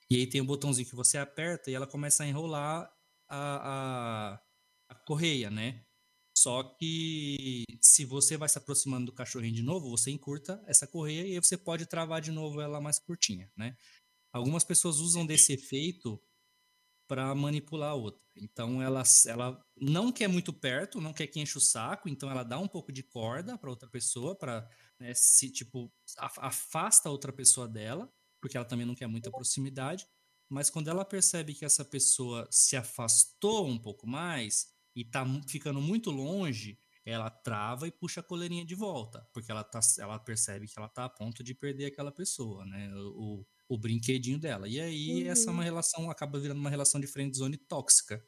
E 0.08 0.14
aí 0.14 0.28
tem 0.28 0.40
um 0.40 0.46
botãozinho 0.46 0.88
que 0.88 0.94
você 0.94 1.18
aperta 1.18 1.70
e 1.70 1.74
ela 1.74 1.88
começa 1.88 2.22
a 2.22 2.26
enrolar 2.28 2.88
a, 3.28 4.36
a, 4.36 4.42
a 4.90 4.94
correia, 5.04 5.50
né? 5.50 5.84
Só 6.38 6.62
que 6.62 7.64
se 7.80 8.04
você 8.04 8.36
vai 8.36 8.48
se 8.48 8.58
aproximando 8.58 9.06
do 9.06 9.12
cachorrinho 9.12 9.54
de 9.54 9.62
novo, 9.62 9.90
você 9.90 10.12
encurta 10.12 10.62
essa 10.68 10.86
correia 10.86 11.26
e 11.26 11.34
aí 11.34 11.42
você 11.42 11.58
pode 11.58 11.84
travar 11.84 12.20
de 12.20 12.30
novo 12.30 12.60
ela 12.60 12.80
mais 12.80 13.00
curtinha, 13.00 13.50
né? 13.56 13.76
Algumas 14.32 14.62
pessoas 14.62 15.00
usam 15.00 15.26
desse 15.26 15.52
efeito 15.52 16.22
para 17.12 17.34
manipular 17.34 17.90
a 17.90 17.94
outra. 17.94 18.22
Então 18.34 18.80
ela, 18.80 19.02
ela 19.26 19.62
não 19.76 20.10
quer 20.10 20.28
muito 20.28 20.50
perto, 20.50 20.98
não 20.98 21.12
quer 21.12 21.26
que 21.26 21.38
enche 21.38 21.58
o 21.58 21.60
saco, 21.60 22.08
então 22.08 22.30
ela 22.30 22.42
dá 22.42 22.58
um 22.58 22.66
pouco 22.66 22.90
de 22.90 23.02
corda 23.02 23.58
para 23.58 23.68
outra 23.68 23.86
pessoa, 23.86 24.34
para 24.34 24.66
né, 24.98 25.12
se 25.12 25.50
tipo 25.50 25.92
afasta 26.16 27.10
a 27.10 27.12
outra 27.12 27.30
pessoa 27.30 27.68
dela, 27.68 28.10
porque 28.40 28.56
ela 28.56 28.64
também 28.64 28.86
não 28.86 28.94
quer 28.94 29.08
muita 29.08 29.30
proximidade. 29.30 30.06
Mas 30.48 30.70
quando 30.70 30.88
ela 30.88 31.04
percebe 31.04 31.52
que 31.52 31.66
essa 31.66 31.84
pessoa 31.84 32.48
se 32.50 32.76
afastou 32.76 33.68
um 33.68 33.78
pouco 33.78 34.06
mais 34.06 34.68
e 34.96 35.02
está 35.02 35.22
ficando 35.46 35.82
muito 35.82 36.10
longe, 36.10 36.78
ela 37.04 37.28
trava 37.28 37.86
e 37.86 37.90
puxa 37.90 38.20
a 38.20 38.24
coleirinha 38.24 38.64
de 38.64 38.74
volta, 38.74 39.28
porque 39.34 39.50
ela, 39.50 39.64
tá, 39.64 39.80
ela 39.98 40.18
percebe 40.18 40.66
que 40.66 40.78
ela 40.78 40.86
está 40.86 41.04
a 41.04 41.10
ponto 41.10 41.44
de 41.44 41.54
perder 41.54 41.86
aquela 41.86 42.10
pessoa, 42.10 42.64
né? 42.64 42.90
O, 42.94 43.44
o 43.74 43.78
brinquedinho 43.78 44.38
dela. 44.38 44.68
E 44.68 44.80
aí 44.80 45.24
uhum. 45.24 45.30
essa 45.30 45.48
é 45.48 45.50
uma 45.50 45.58
uhum. 45.58 45.64
relação 45.64 46.10
acaba 46.10 46.38
virando 46.38 46.60
uma 46.60 46.70
relação 46.70 47.00
de 47.00 47.06
friendzone 47.06 47.56
tóxica. 47.56 48.24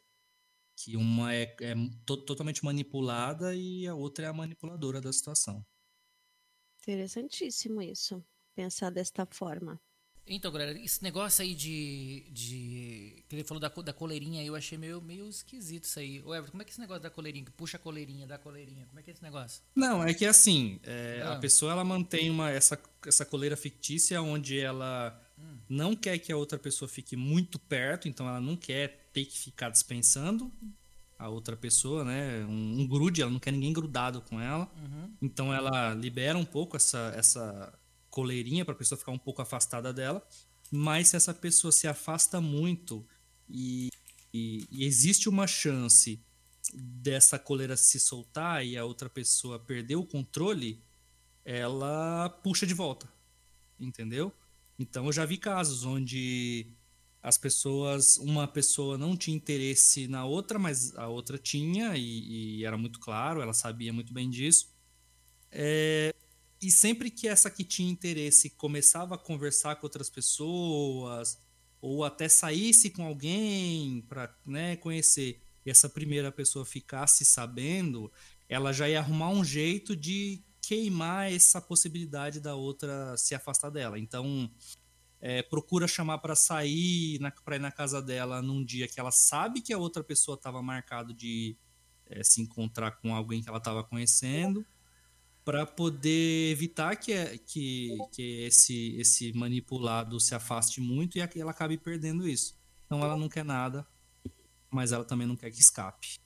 Que 0.76 0.96
uma 0.96 1.32
é, 1.32 1.54
é 1.60 1.74
to 2.04 2.16
totalmente 2.24 2.64
manipulada 2.64 3.54
e 3.54 3.86
a 3.86 3.94
outra 3.94 4.26
é 4.26 4.28
a 4.28 4.32
manipuladora 4.32 5.00
da 5.00 5.12
situação. 5.12 5.64
Interessantíssimo 6.82 7.80
isso, 7.80 8.24
pensar 8.54 8.90
desta 8.90 9.24
forma. 9.24 9.80
Então, 10.26 10.50
galera, 10.50 10.78
esse 10.78 11.02
negócio 11.02 11.42
aí 11.42 11.54
de. 11.54 12.26
de 12.30 13.24
que 13.28 13.36
ele 13.36 13.44
falou 13.44 13.60
da, 13.60 13.68
da 13.68 13.92
coleirinha 13.92 14.40
aí, 14.40 14.46
eu 14.46 14.54
achei 14.54 14.78
meio, 14.78 15.00
meio 15.02 15.28
esquisito 15.28 15.84
isso 15.84 15.98
aí. 15.98 16.22
Ô, 16.22 16.34
Everton, 16.34 16.52
como 16.52 16.62
é 16.62 16.64
que 16.64 16.70
é 16.70 16.72
esse 16.72 16.80
negócio 16.80 17.02
da 17.02 17.10
coleirinha? 17.10 17.44
Que 17.44 17.50
puxa 17.52 17.76
a 17.76 17.80
coleirinha, 17.80 18.26
da 18.26 18.38
coleirinha? 18.38 18.86
Como 18.86 18.98
é 18.98 19.02
que 19.02 19.10
é 19.10 19.12
esse 19.12 19.22
negócio? 19.22 19.62
Não, 19.74 20.02
é 20.02 20.14
que 20.14 20.24
assim, 20.24 20.80
é, 20.82 21.22
ah. 21.22 21.34
a 21.34 21.38
pessoa 21.38 21.72
ela 21.72 21.84
mantém 21.84 22.30
uma, 22.30 22.50
essa, 22.50 22.80
essa 23.06 23.26
coleira 23.26 23.56
fictícia 23.56 24.20
onde 24.22 24.58
ela. 24.58 25.20
Não 25.68 25.94
quer 25.94 26.18
que 26.18 26.32
a 26.32 26.36
outra 26.36 26.58
pessoa 26.58 26.88
fique 26.88 27.16
muito 27.16 27.58
perto, 27.58 28.08
então 28.08 28.28
ela 28.28 28.40
não 28.40 28.56
quer 28.56 29.08
ter 29.12 29.24
que 29.24 29.38
ficar 29.38 29.70
dispensando 29.70 30.52
a 31.18 31.28
outra 31.28 31.56
pessoa, 31.56 32.04
né? 32.04 32.44
Um, 32.44 32.80
um 32.80 32.86
grude, 32.86 33.22
ela 33.22 33.30
não 33.30 33.38
quer 33.38 33.52
ninguém 33.52 33.72
grudado 33.72 34.20
com 34.20 34.40
ela. 34.40 34.70
Uhum. 34.76 35.16
Então 35.22 35.54
ela 35.54 35.94
libera 35.94 36.36
um 36.36 36.44
pouco 36.44 36.76
essa, 36.76 37.12
essa 37.16 37.72
coleirinha 38.10 38.64
para 38.64 38.74
a 38.74 38.76
pessoa 38.76 38.98
ficar 38.98 39.12
um 39.12 39.18
pouco 39.18 39.40
afastada 39.40 39.92
dela. 39.92 40.26
Mas 40.70 41.08
se 41.08 41.16
essa 41.16 41.32
pessoa 41.32 41.72
se 41.72 41.86
afasta 41.86 42.40
muito 42.40 43.06
e, 43.48 43.90
e, 44.32 44.66
e 44.70 44.84
existe 44.84 45.28
uma 45.28 45.46
chance 45.46 46.20
dessa 46.72 47.38
coleira 47.38 47.76
se 47.76 48.00
soltar 48.00 48.64
e 48.66 48.76
a 48.76 48.84
outra 48.84 49.08
pessoa 49.08 49.58
perder 49.58 49.96
o 49.96 50.04
controle, 50.04 50.82
ela 51.44 52.28
puxa 52.42 52.66
de 52.66 52.74
volta. 52.74 53.08
Entendeu? 53.78 54.32
Então 54.78 55.06
eu 55.06 55.12
já 55.12 55.24
vi 55.24 55.36
casos 55.36 55.84
onde 55.84 56.72
as 57.22 57.38
pessoas, 57.38 58.18
uma 58.18 58.46
pessoa 58.46 58.98
não 58.98 59.16
tinha 59.16 59.36
interesse 59.36 60.06
na 60.06 60.26
outra, 60.26 60.58
mas 60.58 60.94
a 60.94 61.08
outra 61.08 61.38
tinha, 61.38 61.96
e, 61.96 62.58
e 62.58 62.64
era 62.64 62.76
muito 62.76 63.00
claro, 63.00 63.40
ela 63.40 63.54
sabia 63.54 63.92
muito 63.92 64.12
bem 64.12 64.28
disso. 64.28 64.74
É, 65.50 66.14
e 66.60 66.70
sempre 66.70 67.10
que 67.10 67.26
essa 67.26 67.50
que 67.50 67.64
tinha 67.64 67.90
interesse 67.90 68.50
começava 68.50 69.14
a 69.14 69.18
conversar 69.18 69.76
com 69.76 69.86
outras 69.86 70.10
pessoas, 70.10 71.38
ou 71.80 72.04
até 72.04 72.28
saísse 72.28 72.90
com 72.90 73.06
alguém 73.06 74.02
para 74.08 74.34
né, 74.44 74.76
conhecer, 74.76 75.40
e 75.64 75.70
essa 75.70 75.88
primeira 75.88 76.30
pessoa 76.30 76.66
ficasse 76.66 77.24
sabendo, 77.24 78.12
ela 78.48 78.72
já 78.72 78.88
ia 78.88 78.98
arrumar 78.98 79.30
um 79.30 79.42
jeito 79.44 79.96
de 79.96 80.42
queimar 80.66 81.32
essa 81.32 81.60
possibilidade 81.60 82.40
da 82.40 82.54
outra 82.54 83.16
se 83.16 83.34
afastar 83.34 83.70
dela. 83.70 83.98
Então, 83.98 84.50
é, 85.20 85.42
procura 85.42 85.88
chamar 85.88 86.18
para 86.18 86.34
sair, 86.36 87.18
para 87.44 87.56
ir 87.56 87.58
na 87.58 87.70
casa 87.70 88.02
dela 88.02 88.42
num 88.42 88.64
dia 88.64 88.86
que 88.86 89.00
ela 89.00 89.10
sabe 89.10 89.60
que 89.60 89.72
a 89.72 89.78
outra 89.78 90.04
pessoa 90.04 90.34
estava 90.34 90.62
marcado 90.62 91.14
de 91.14 91.56
é, 92.06 92.22
se 92.22 92.42
encontrar 92.42 92.92
com 92.92 93.14
alguém 93.14 93.42
que 93.42 93.48
ela 93.48 93.58
estava 93.58 93.82
conhecendo, 93.82 94.64
para 95.44 95.66
poder 95.66 96.50
evitar 96.50 96.96
que, 96.96 97.12
é, 97.12 97.36
que, 97.36 97.98
que 98.12 98.44
esse, 98.44 98.96
esse 98.96 99.32
manipulado 99.34 100.18
se 100.18 100.34
afaste 100.34 100.80
muito 100.80 101.18
e 101.18 101.20
ela 101.36 101.50
acabe 101.50 101.76
perdendo 101.76 102.26
isso. 102.26 102.58
Então 102.86 103.00
ela 103.00 103.16
não 103.16 103.28
quer 103.28 103.44
nada, 103.44 103.86
mas 104.70 104.92
ela 104.92 105.04
também 105.04 105.26
não 105.26 105.36
quer 105.36 105.50
que 105.50 105.60
escape. 105.60 106.18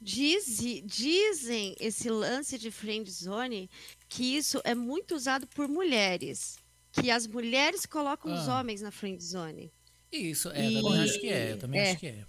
Diz, 0.00 0.58
dizem 0.84 1.74
esse 1.80 2.08
lance 2.08 2.56
de 2.56 2.70
friend 2.70 3.10
zone 3.10 3.68
que 4.08 4.36
isso 4.36 4.60
é 4.64 4.74
muito 4.74 5.14
usado 5.14 5.46
por 5.48 5.66
mulheres, 5.66 6.56
que 6.92 7.10
as 7.10 7.26
mulheres 7.26 7.84
colocam 7.84 8.32
ah. 8.32 8.40
os 8.40 8.48
homens 8.48 8.80
na 8.80 8.92
friend 8.92 9.22
zone. 9.22 9.72
Isso, 10.12 10.50
é, 10.50 10.70
e... 10.70 10.74
eu 10.74 10.82
também 10.82 11.00
acho 11.00 11.20
que 11.20 11.28
é, 11.28 11.52
eu 11.52 11.58
também 11.58 11.80
é. 11.80 11.90
acho 11.90 12.00
que 12.00 12.06
é. 12.06 12.24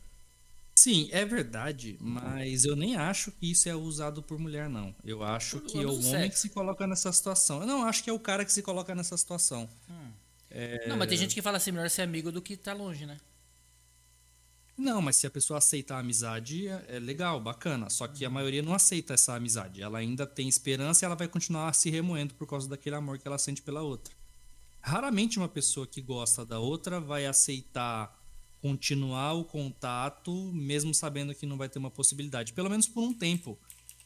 Sim, 0.75 1.09
é 1.11 1.25
verdade, 1.25 1.97
mas 1.99 2.63
eu 2.63 2.73
nem 2.73 2.95
acho 2.95 3.33
que 3.33 3.51
isso 3.51 3.67
é 3.67 3.75
usado 3.75 4.23
por 4.23 4.39
mulher, 4.39 4.69
não. 4.69 4.95
Eu 5.03 5.21
acho 5.21 5.59
que 5.59 5.77
é 5.77 5.85
o 5.85 6.01
homem 6.07 6.29
que 6.29 6.39
se 6.39 6.47
coloca 6.47 6.87
nessa 6.87 7.11
situação. 7.11 7.59
Eu 7.59 7.67
não 7.67 7.83
acho 7.83 8.01
que 8.01 8.09
é 8.09 8.13
o 8.13 8.19
cara 8.19 8.45
que 8.45 8.53
se 8.53 8.61
coloca 8.61 8.95
nessa 8.95 9.17
situação. 9.17 9.69
Hum. 9.89 10.11
É... 10.49 10.87
Não, 10.87 10.95
mas 10.95 11.09
tem 11.09 11.17
gente 11.17 11.35
que 11.35 11.41
fala 11.41 11.57
assim, 11.57 11.71
melhor 11.71 11.89
ser 11.89 12.03
amigo 12.03 12.31
do 12.31 12.41
que 12.41 12.53
estar 12.53 12.71
tá 12.71 12.77
longe, 12.77 13.05
né? 13.05 13.17
Não, 14.79 15.01
mas 15.01 15.17
se 15.17 15.27
a 15.27 15.29
pessoa 15.29 15.57
aceitar 15.57 15.97
a 15.97 15.99
amizade, 15.99 16.69
é, 16.69 16.85
é 16.87 16.99
legal, 16.99 17.37
bacana. 17.41 17.89
Só 17.89 18.07
que 18.07 18.23
a 18.23 18.29
maioria 18.29 18.61
não 18.61 18.73
aceita 18.73 19.13
essa 19.13 19.35
amizade. 19.35 19.81
Ela 19.81 19.99
ainda 19.99 20.25
tem 20.25 20.47
esperança 20.47 21.03
e 21.03 21.05
ela 21.05 21.15
vai 21.15 21.27
continuar 21.27 21.73
se 21.73 21.89
remoendo 21.89 22.33
por 22.33 22.47
causa 22.47 22.69
daquele 22.69 22.95
amor 22.95 23.19
que 23.19 23.27
ela 23.27 23.37
sente 23.37 23.61
pela 23.61 23.81
outra. 23.81 24.15
Raramente 24.79 25.37
uma 25.37 25.49
pessoa 25.49 25.85
que 25.85 26.01
gosta 26.01 26.45
da 26.45 26.59
outra 26.59 27.01
vai 27.01 27.25
aceitar 27.25 28.17
continuar 28.61 29.33
o 29.33 29.43
contato, 29.43 30.33
mesmo 30.53 30.93
sabendo 30.93 31.35
que 31.35 31.45
não 31.45 31.57
vai 31.57 31.67
ter 31.67 31.77
uma 31.77 31.91
possibilidade, 31.91 32.53
pelo 32.53 32.69
menos 32.69 32.87
por 32.87 33.03
um 33.03 33.13
tempo. 33.13 33.59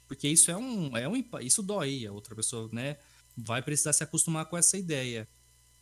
Porque 0.08 0.28
isso 0.28 0.50
é 0.50 0.58
um, 0.58 0.98
é 0.98 1.08
um 1.08 1.24
isso 1.42 1.62
dói, 1.62 2.08
a 2.08 2.12
outra 2.12 2.36
pessoa, 2.36 2.68
né, 2.72 2.98
vai 3.38 3.62
precisar 3.62 3.94
se 3.94 4.04
acostumar 4.04 4.46
com 4.48 4.58
essa 4.58 4.76
ideia. 4.76 5.28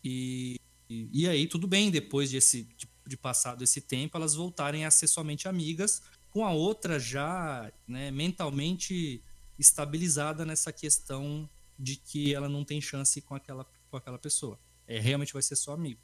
E, 0.03 0.59
e, 0.89 1.23
e 1.23 1.27
aí 1.29 1.47
tudo 1.47 1.65
bem, 1.65 1.89
depois 1.89 2.29
desse, 2.29 2.63
de 2.77 2.87
de 3.05 3.17
passado 3.17 3.63
esse 3.63 3.81
tempo, 3.81 4.17
elas 4.17 4.35
voltarem 4.35 4.85
a 4.85 4.91
ser 4.91 5.07
somente 5.07 5.47
amigas, 5.47 6.01
com 6.29 6.45
a 6.45 6.51
outra 6.51 6.99
já 6.99 7.71
né, 7.87 8.09
mentalmente 8.11 9.21
estabilizada 9.59 10.45
nessa 10.45 10.71
questão 10.71 11.49
de 11.77 11.95
que 11.95 12.33
ela 12.33 12.47
não 12.47 12.63
tem 12.63 12.79
chance 12.79 13.21
com 13.21 13.35
aquela, 13.35 13.65
com 13.89 13.97
aquela 13.97 14.17
pessoa. 14.17 14.57
É, 14.87 14.99
realmente 14.99 15.33
vai 15.33 15.41
ser 15.41 15.55
só 15.55 15.73
amigo. 15.73 15.99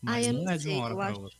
Mas 0.00 0.26
não, 0.26 0.44
não, 0.44 0.52
é 0.52 0.58
de 0.58 0.68
uma 0.68 0.84
hora 0.84 0.94
para 0.94 1.18
outra. 1.18 1.38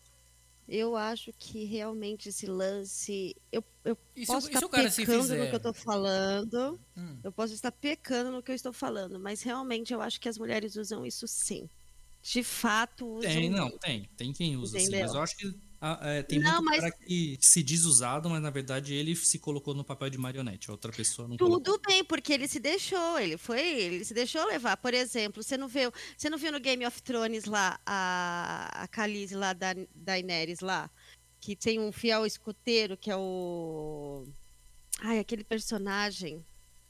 Eu 0.66 0.96
acho 0.96 1.30
que 1.38 1.64
realmente 1.64 2.30
esse 2.30 2.46
lance. 2.46 3.36
Eu, 3.52 3.62
eu 3.84 3.96
posso 4.26 4.48
estar 4.50 4.66
pecando 4.66 5.36
no 5.36 5.46
que 5.46 5.52
eu 5.52 5.56
estou 5.56 5.74
falando. 5.74 6.80
Hum. 6.96 7.18
Eu 7.22 7.30
posso 7.30 7.52
estar 7.52 7.70
pecando 7.70 8.30
no 8.30 8.42
que 8.42 8.50
eu 8.50 8.54
estou 8.54 8.72
falando, 8.72 9.20
mas 9.20 9.42
realmente 9.42 9.92
eu 9.92 10.00
acho 10.00 10.18
que 10.18 10.28
as 10.28 10.38
mulheres 10.38 10.76
usam 10.76 11.04
isso 11.04 11.28
sim 11.28 11.68
de 12.24 12.42
fato 12.42 13.06
usam. 13.06 13.30
Tem, 13.30 13.50
não, 13.50 13.70
tem. 13.78 14.08
Tem 14.16 14.32
quem 14.32 14.56
usa, 14.56 14.78
assim, 14.78 14.90
mas 14.90 15.12
eu 15.12 15.20
acho 15.20 15.36
que 15.36 15.54
ah, 15.78 15.98
é, 16.02 16.22
tem 16.22 16.38
não, 16.38 16.54
muito 16.54 16.64
mas... 16.64 16.80
cara 16.80 16.92
que 16.92 17.36
se 17.38 17.62
diz 17.62 17.84
usado, 17.84 18.30
mas 18.30 18.40
na 18.40 18.48
verdade 18.48 18.94
ele 18.94 19.14
se 19.14 19.38
colocou 19.38 19.74
no 19.74 19.84
papel 19.84 20.08
de 20.08 20.16
marionete, 20.16 20.70
a 20.70 20.72
outra 20.72 20.90
pessoa 20.90 21.28
não 21.28 21.36
Tudo 21.36 21.60
colocou. 21.62 21.80
bem, 21.86 22.02
porque 22.02 22.32
ele 22.32 22.48
se 22.48 22.58
deixou, 22.58 23.18
ele 23.20 23.36
foi, 23.36 23.60
ele 23.60 24.04
se 24.06 24.14
deixou 24.14 24.46
levar. 24.46 24.78
Por 24.78 24.94
exemplo, 24.94 25.42
você 25.42 25.58
não 25.58 25.68
viu, 25.68 25.92
você 26.16 26.30
não 26.30 26.38
viu 26.38 26.50
no 26.50 26.58
Game 26.58 26.86
of 26.86 27.02
Thrones 27.02 27.44
lá 27.44 27.78
a, 27.84 28.70
a 28.84 28.88
Khaleesi 28.88 29.34
lá 29.34 29.52
da 29.52 29.74
Daenerys 29.94 30.60
lá, 30.60 30.90
que 31.38 31.54
tem 31.54 31.78
um 31.78 31.92
fiel 31.92 32.24
escoteiro 32.24 32.96
que 32.96 33.10
é 33.10 33.16
o 33.16 34.26
Ai, 35.00 35.18
aquele 35.18 35.44
personagem. 35.44 36.42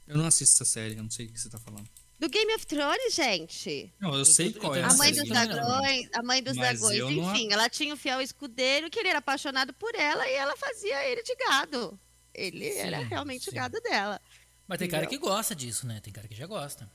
Eu 0.07 0.17
não 0.17 0.25
assisto 0.25 0.63
essa 0.63 0.71
série, 0.71 0.95
eu 0.95 1.03
não 1.03 1.11
sei 1.11 1.25
o 1.25 1.33
que 1.33 1.37
você 1.37 1.49
tá 1.49 1.59
falando. 1.59 1.89
Do 2.17 2.29
Game 2.29 2.53
of 2.53 2.65
Thrones, 2.65 3.13
gente. 3.13 3.93
Não, 3.99 4.15
eu, 4.17 4.23
sei 4.23 4.53
qual 4.53 4.73
é 4.73 4.81
a 4.81 4.93
mãe 4.93 5.11
dos 5.11 5.27
dragões, 5.27 6.09
A 6.13 6.23
mãe 6.23 6.41
dos 6.41 6.55
Mas 6.55 6.79
dragões, 6.79 6.99
enfim. 7.01 7.47
Não... 7.47 7.53
Ela 7.53 7.69
tinha 7.69 7.93
um 7.93 7.97
fiel 7.97 8.21
escudeiro 8.21 8.89
que 8.89 8.99
ele 8.99 9.09
era 9.09 9.19
apaixonado 9.19 9.73
por 9.73 9.93
ela 9.95 10.27
e 10.27 10.33
ela 10.33 10.55
fazia 10.55 11.05
ele 11.09 11.21
de 11.23 11.35
gado. 11.35 11.99
Ele 12.33 12.71
sim, 12.71 12.79
era 12.79 12.99
realmente 12.99 13.45
sim. 13.45 13.51
o 13.51 13.53
gado 13.53 13.79
dela. 13.81 14.21
Mas 14.67 14.79
tem 14.79 14.87
cara 14.87 15.05
que 15.05 15.17
gosta 15.17 15.53
disso, 15.53 15.85
né? 15.85 15.99
Tem 16.01 16.11
cara 16.11 16.27
que 16.27 16.35
já 16.35 16.47
gosta. 16.47 16.89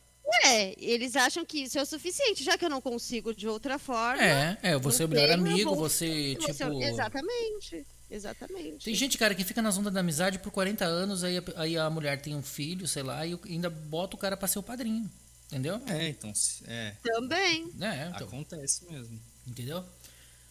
É, 0.44 0.74
eles 0.78 1.16
acham 1.16 1.44
que 1.44 1.64
isso 1.64 1.78
é 1.78 1.82
o 1.82 1.86
suficiente, 1.86 2.44
já 2.44 2.56
que 2.56 2.64
eu 2.64 2.70
não 2.70 2.80
consigo 2.80 3.34
de 3.34 3.48
outra 3.48 3.78
forma. 3.78 4.22
É, 4.22 4.58
é, 4.62 4.78
você 4.78 5.02
é 5.02 5.06
o 5.06 5.08
melhor 5.08 5.30
amigo, 5.30 5.74
você, 5.74 6.36
tipo. 6.36 6.52
Você, 6.52 6.64
exatamente. 6.84 7.84
Exatamente. 8.10 8.84
Tem 8.84 8.94
gente, 8.94 9.16
cara, 9.16 9.34
que 9.34 9.44
fica 9.44 9.62
na 9.62 9.70
zona 9.70 9.90
da 9.90 10.00
amizade 10.00 10.38
por 10.38 10.50
40 10.50 10.84
anos, 10.84 11.22
aí 11.22 11.38
a, 11.38 11.42
aí 11.56 11.78
a 11.78 11.88
mulher 11.88 12.20
tem 12.20 12.34
um 12.34 12.42
filho, 12.42 12.88
sei 12.88 13.02
lá, 13.02 13.24
e 13.24 13.38
ainda 13.46 13.70
bota 13.70 14.16
o 14.16 14.18
cara 14.18 14.36
pra 14.36 14.48
ser 14.48 14.58
o 14.58 14.62
padrinho. 14.62 15.10
Entendeu? 15.46 15.80
É, 15.86 16.08
então. 16.08 16.32
É. 16.66 16.94
Também. 17.02 17.70
É, 17.80 18.10
então. 18.14 18.26
Acontece 18.26 18.84
mesmo. 18.90 19.20
Entendeu? 19.46 19.84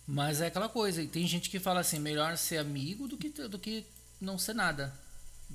Mas 0.06 0.42
é 0.42 0.48
aquela 0.48 0.68
coisa, 0.68 1.06
tem 1.06 1.28
gente 1.28 1.50
que 1.50 1.60
fala 1.60 1.82
assim, 1.82 2.00
melhor 2.00 2.36
ser 2.38 2.58
amigo 2.58 3.08
do 3.08 3.18
que, 3.18 3.30
do 3.30 3.60
que 3.60 3.86
não 4.20 4.38
ser 4.38 4.56
nada. 4.56 4.94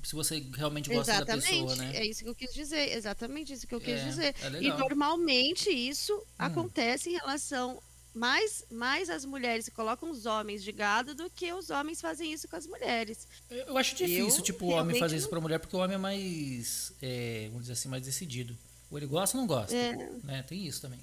Se 0.03 0.15
você 0.15 0.45
realmente 0.55 0.89
gosta 0.89 1.13
exatamente, 1.13 1.43
da 1.43 1.51
pessoa, 1.51 1.77
né? 1.77 1.97
É 1.97 2.07
isso 2.07 2.23
que 2.23 2.29
eu 2.29 2.35
quis 2.35 2.55
dizer, 2.55 2.97
exatamente 2.97 3.53
isso 3.53 3.67
que 3.67 3.75
eu 3.75 3.81
quis 3.81 4.01
é, 4.01 4.05
dizer. 4.05 4.35
É 4.41 4.63
e 4.63 4.69
normalmente 4.69 5.71
isso 5.71 6.15
hum. 6.17 6.25
acontece 6.39 7.11
em 7.11 7.15
relação 7.15 7.83
mais, 8.15 8.65
mais 8.71 9.11
as 9.11 9.25
mulheres 9.25 9.69
colocam 9.69 10.11
os 10.11 10.25
homens 10.25 10.63
de 10.63 10.71
gado 10.71 11.15
do 11.15 11.29
que 11.29 11.53
os 11.53 11.69
homens 11.69 12.01
fazem 12.01 12.33
isso 12.33 12.47
com 12.47 12.57
as 12.57 12.67
mulheres. 12.67 13.27
Eu 13.51 13.77
acho 13.77 13.97
difícil, 13.97 14.39
eu, 14.39 14.43
tipo, 14.43 14.67
o 14.67 14.71
homem 14.71 14.99
fazer 14.99 15.17
isso 15.17 15.29
pra 15.29 15.41
mulher, 15.41 15.59
porque 15.59 15.75
o 15.77 15.81
homem 15.81 15.97
é 15.97 15.99
mais, 15.99 16.93
é, 17.03 17.47
vamos 17.49 17.63
dizer 17.63 17.73
assim, 17.73 17.89
mais 17.89 18.05
decidido. 18.05 18.57
Ou 18.91 18.99
ele 18.99 19.07
gosta 19.07 19.37
ou 19.37 19.41
não 19.41 19.49
gosta. 19.49 19.75
É. 19.75 19.93
Né? 20.23 20.43
Tem 20.45 20.65
isso 20.65 20.81
também. 20.81 21.01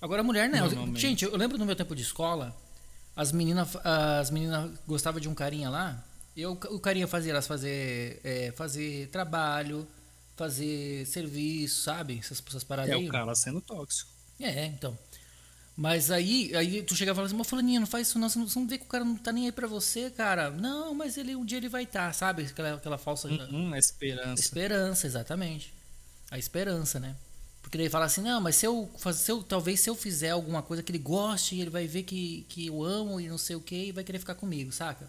Agora 0.00 0.20
a 0.20 0.24
mulher 0.24 0.48
não. 0.48 0.96
Gente, 0.96 1.24
eu 1.24 1.36
lembro 1.36 1.56
no 1.56 1.64
meu 1.64 1.76
tempo 1.76 1.94
de 1.94 2.02
escola, 2.02 2.56
as 3.14 3.32
meninas 3.32 3.76
as 3.84 4.30
meninas 4.30 4.72
gostavam 4.86 5.20
de 5.20 5.28
um 5.28 5.34
carinha 5.34 5.70
lá, 5.70 6.04
eu, 6.36 6.52
o 6.52 6.78
carinha 6.78 7.06
fazia 7.06 7.32
elas 7.32 7.46
fazer, 7.46 8.20
é, 8.22 8.52
fazer 8.52 9.08
trabalho, 9.08 9.86
fazer 10.36 11.04
serviço, 11.06 11.82
sabe? 11.82 12.18
Essas, 12.18 12.42
essas 12.46 12.62
paradas 12.62 12.92
É 12.92 12.94
aí. 12.94 13.08
o 13.08 13.10
cara 13.10 13.34
sendo 13.34 13.60
tóxico. 13.60 14.10
É, 14.40 14.66
então. 14.66 14.96
Mas 15.78 16.10
aí, 16.10 16.50
aí 16.56 16.82
tu 16.82 16.96
chega 16.96 17.12
e 17.12 17.14
fala 17.14 17.28
assim, 17.28 17.36
mas 17.36 17.46
fulaninha, 17.46 17.78
não 17.78 17.86
faz 17.86 18.08
isso 18.08 18.18
não, 18.18 18.28
você 18.28 18.36
não, 18.36 18.48
você 18.48 18.58
não 18.58 18.66
vê 18.66 18.78
que 18.78 18.84
o 18.84 18.88
cara 18.88 19.04
não 19.04 19.14
tá 19.14 19.30
nem 19.30 19.44
aí 19.44 19.52
pra 19.52 19.68
você, 19.68 20.10
cara. 20.10 20.50
Não, 20.50 20.92
mas 20.92 21.16
ele 21.16 21.36
um 21.36 21.44
dia 21.44 21.58
ele 21.58 21.68
vai 21.68 21.84
estar, 21.84 22.08
tá, 22.08 22.12
sabe? 22.12 22.42
Aquela, 22.42 22.74
aquela 22.74 22.98
falsa... 22.98 23.28
Uhum, 23.28 23.72
a 23.72 23.78
esperança. 23.78 24.42
Esperança, 24.42 25.06
exatamente. 25.06 25.72
A 26.32 26.36
esperança, 26.36 26.98
né? 26.98 27.14
Porque 27.62 27.78
daí 27.78 27.88
fala 27.88 28.06
assim, 28.06 28.22
não, 28.22 28.40
mas 28.40 28.56
se 28.56 28.66
eu, 28.66 28.90
se 29.14 29.30
eu 29.30 29.40
talvez 29.40 29.78
se 29.78 29.88
eu 29.88 29.94
fizer 29.94 30.30
alguma 30.30 30.62
coisa 30.62 30.82
que 30.82 30.90
ele 30.90 30.98
goste, 30.98 31.60
ele 31.60 31.70
vai 31.70 31.86
ver 31.86 32.02
que, 32.02 32.44
que 32.48 32.66
eu 32.66 32.82
amo 32.82 33.20
e 33.20 33.28
não 33.28 33.38
sei 33.38 33.54
o 33.54 33.60
que 33.60 33.84
e 33.84 33.92
vai 33.92 34.02
querer 34.02 34.18
ficar 34.18 34.34
comigo, 34.34 34.72
saca? 34.72 35.08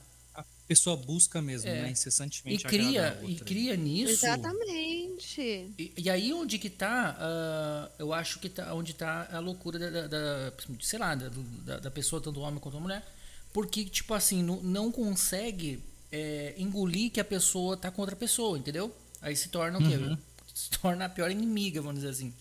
Pessoa 0.69 0.95
busca 0.95 1.41
mesmo, 1.41 1.67
é. 1.67 1.81
né? 1.81 1.89
Incessantemente. 1.89 2.63
E 2.63 2.69
cria, 2.69 3.19
e 3.27 3.35
cria 3.37 3.75
nisso. 3.75 4.11
Exatamente. 4.11 5.41
E, 5.79 5.93
e, 5.97 6.09
aí 6.11 6.31
onde 6.31 6.59
que 6.59 6.69
tá, 6.69 7.17
uh, 7.17 7.91
eu 7.97 8.13
acho 8.13 8.39
que 8.39 8.47
tá 8.47 8.71
onde 8.75 8.93
tá 8.93 9.27
a 9.31 9.39
loucura 9.39 9.79
da, 9.79 9.89
da, 9.89 10.07
da 10.07 10.53
sei 10.79 10.99
lá, 10.99 11.15
da, 11.15 11.79
da, 11.79 11.89
pessoa, 11.89 12.21
tanto 12.21 12.39
homem 12.41 12.59
quanto 12.59 12.79
mulher. 12.79 13.03
Porque, 13.51 13.83
tipo 13.83 14.13
assim, 14.13 14.43
não, 14.43 14.61
não 14.61 14.91
consegue 14.91 15.83
é, 16.11 16.53
engolir 16.55 17.11
que 17.11 17.19
a 17.19 17.25
pessoa 17.25 17.75
tá 17.75 17.89
com 17.89 18.01
outra 18.01 18.15
pessoa, 18.15 18.55
entendeu? 18.55 18.95
Aí 19.23 19.35
se 19.35 19.49
torna 19.49 19.79
o 19.79 19.81
quê? 19.81 19.95
Uhum. 19.95 20.15
Se 20.53 20.69
torna 20.69 21.05
a 21.05 21.09
pior 21.09 21.31
inimiga, 21.31 21.81
vamos 21.81 22.01
dizer 22.01 22.11
assim. 22.11 22.31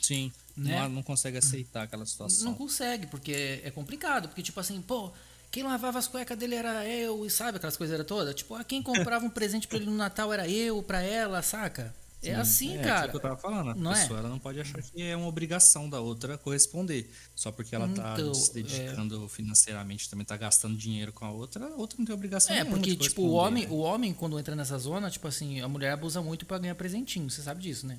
Sim. 0.00 0.30
Né? 0.56 0.78
Não, 0.78 0.88
não 0.88 1.02
consegue 1.02 1.38
aceitar 1.38 1.82
aquela 1.82 2.06
situação. 2.06 2.44
Não 2.44 2.54
consegue, 2.54 3.08
porque 3.08 3.60
é 3.64 3.70
complicado. 3.72 4.28
Porque, 4.28 4.42
tipo 4.44 4.60
assim, 4.60 4.80
pô, 4.80 5.12
quem 5.50 5.62
lavava 5.62 5.98
as 5.98 6.06
cuecas 6.06 6.38
dele 6.38 6.54
era 6.54 6.86
eu, 6.86 7.26
e 7.26 7.30
sabe 7.30 7.56
aquelas 7.56 7.76
coisas 7.76 8.04
todas? 8.06 8.34
Tipo, 8.34 8.54
ah, 8.54 8.64
quem 8.64 8.82
comprava 8.82 9.24
um 9.24 9.30
presente 9.30 9.66
pra 9.66 9.76
ele 9.78 9.86
no 9.86 9.96
Natal 9.96 10.32
era 10.32 10.48
eu, 10.48 10.82
pra 10.82 11.02
ela, 11.02 11.42
saca? 11.42 11.94
É 12.22 12.34
assim, 12.34 12.76
é, 12.76 12.82
cara. 12.82 13.06
É 13.06 13.08
o 13.08 13.10
que 13.12 13.16
eu 13.16 13.20
tava 13.20 13.36
falando. 13.38 13.70
A 13.70 13.74
não 13.74 13.92
pessoa 13.92 14.18
é? 14.18 14.20
ela 14.20 14.28
não 14.28 14.38
pode 14.38 14.60
achar 14.60 14.82
que 14.82 15.02
é 15.02 15.16
uma 15.16 15.26
obrigação 15.26 15.88
da 15.88 16.00
outra 16.00 16.36
corresponder. 16.36 17.10
Só 17.34 17.50
porque 17.50 17.74
ela 17.74 17.88
tá 17.88 18.12
Então, 18.12 18.34
se 18.34 18.52
dedicando 18.52 19.26
financeiramente, 19.26 20.08
também 20.08 20.26
tá 20.26 20.36
gastando 20.36 20.76
dinheiro 20.76 21.14
com 21.14 21.24
a 21.24 21.30
outra, 21.30 21.64
a 21.64 21.74
outra 21.76 21.96
não 21.98 22.04
tem 22.04 22.14
obrigação 22.14 22.54
É, 22.54 22.62
porque, 22.62 22.94
tipo, 22.94 23.22
o 23.22 23.32
homem, 23.32 23.64
né? 23.64 23.70
o 23.72 23.78
homem, 23.78 24.12
quando 24.12 24.38
entra 24.38 24.54
nessa 24.54 24.76
zona, 24.78 25.10
tipo 25.10 25.26
assim, 25.26 25.62
a 25.62 25.68
mulher 25.68 25.92
abusa 25.92 26.20
muito 26.20 26.44
pra 26.44 26.58
ganhar 26.58 26.74
presentinho, 26.74 27.30
você 27.30 27.40
sabe 27.40 27.62
disso, 27.62 27.86
né? 27.86 27.96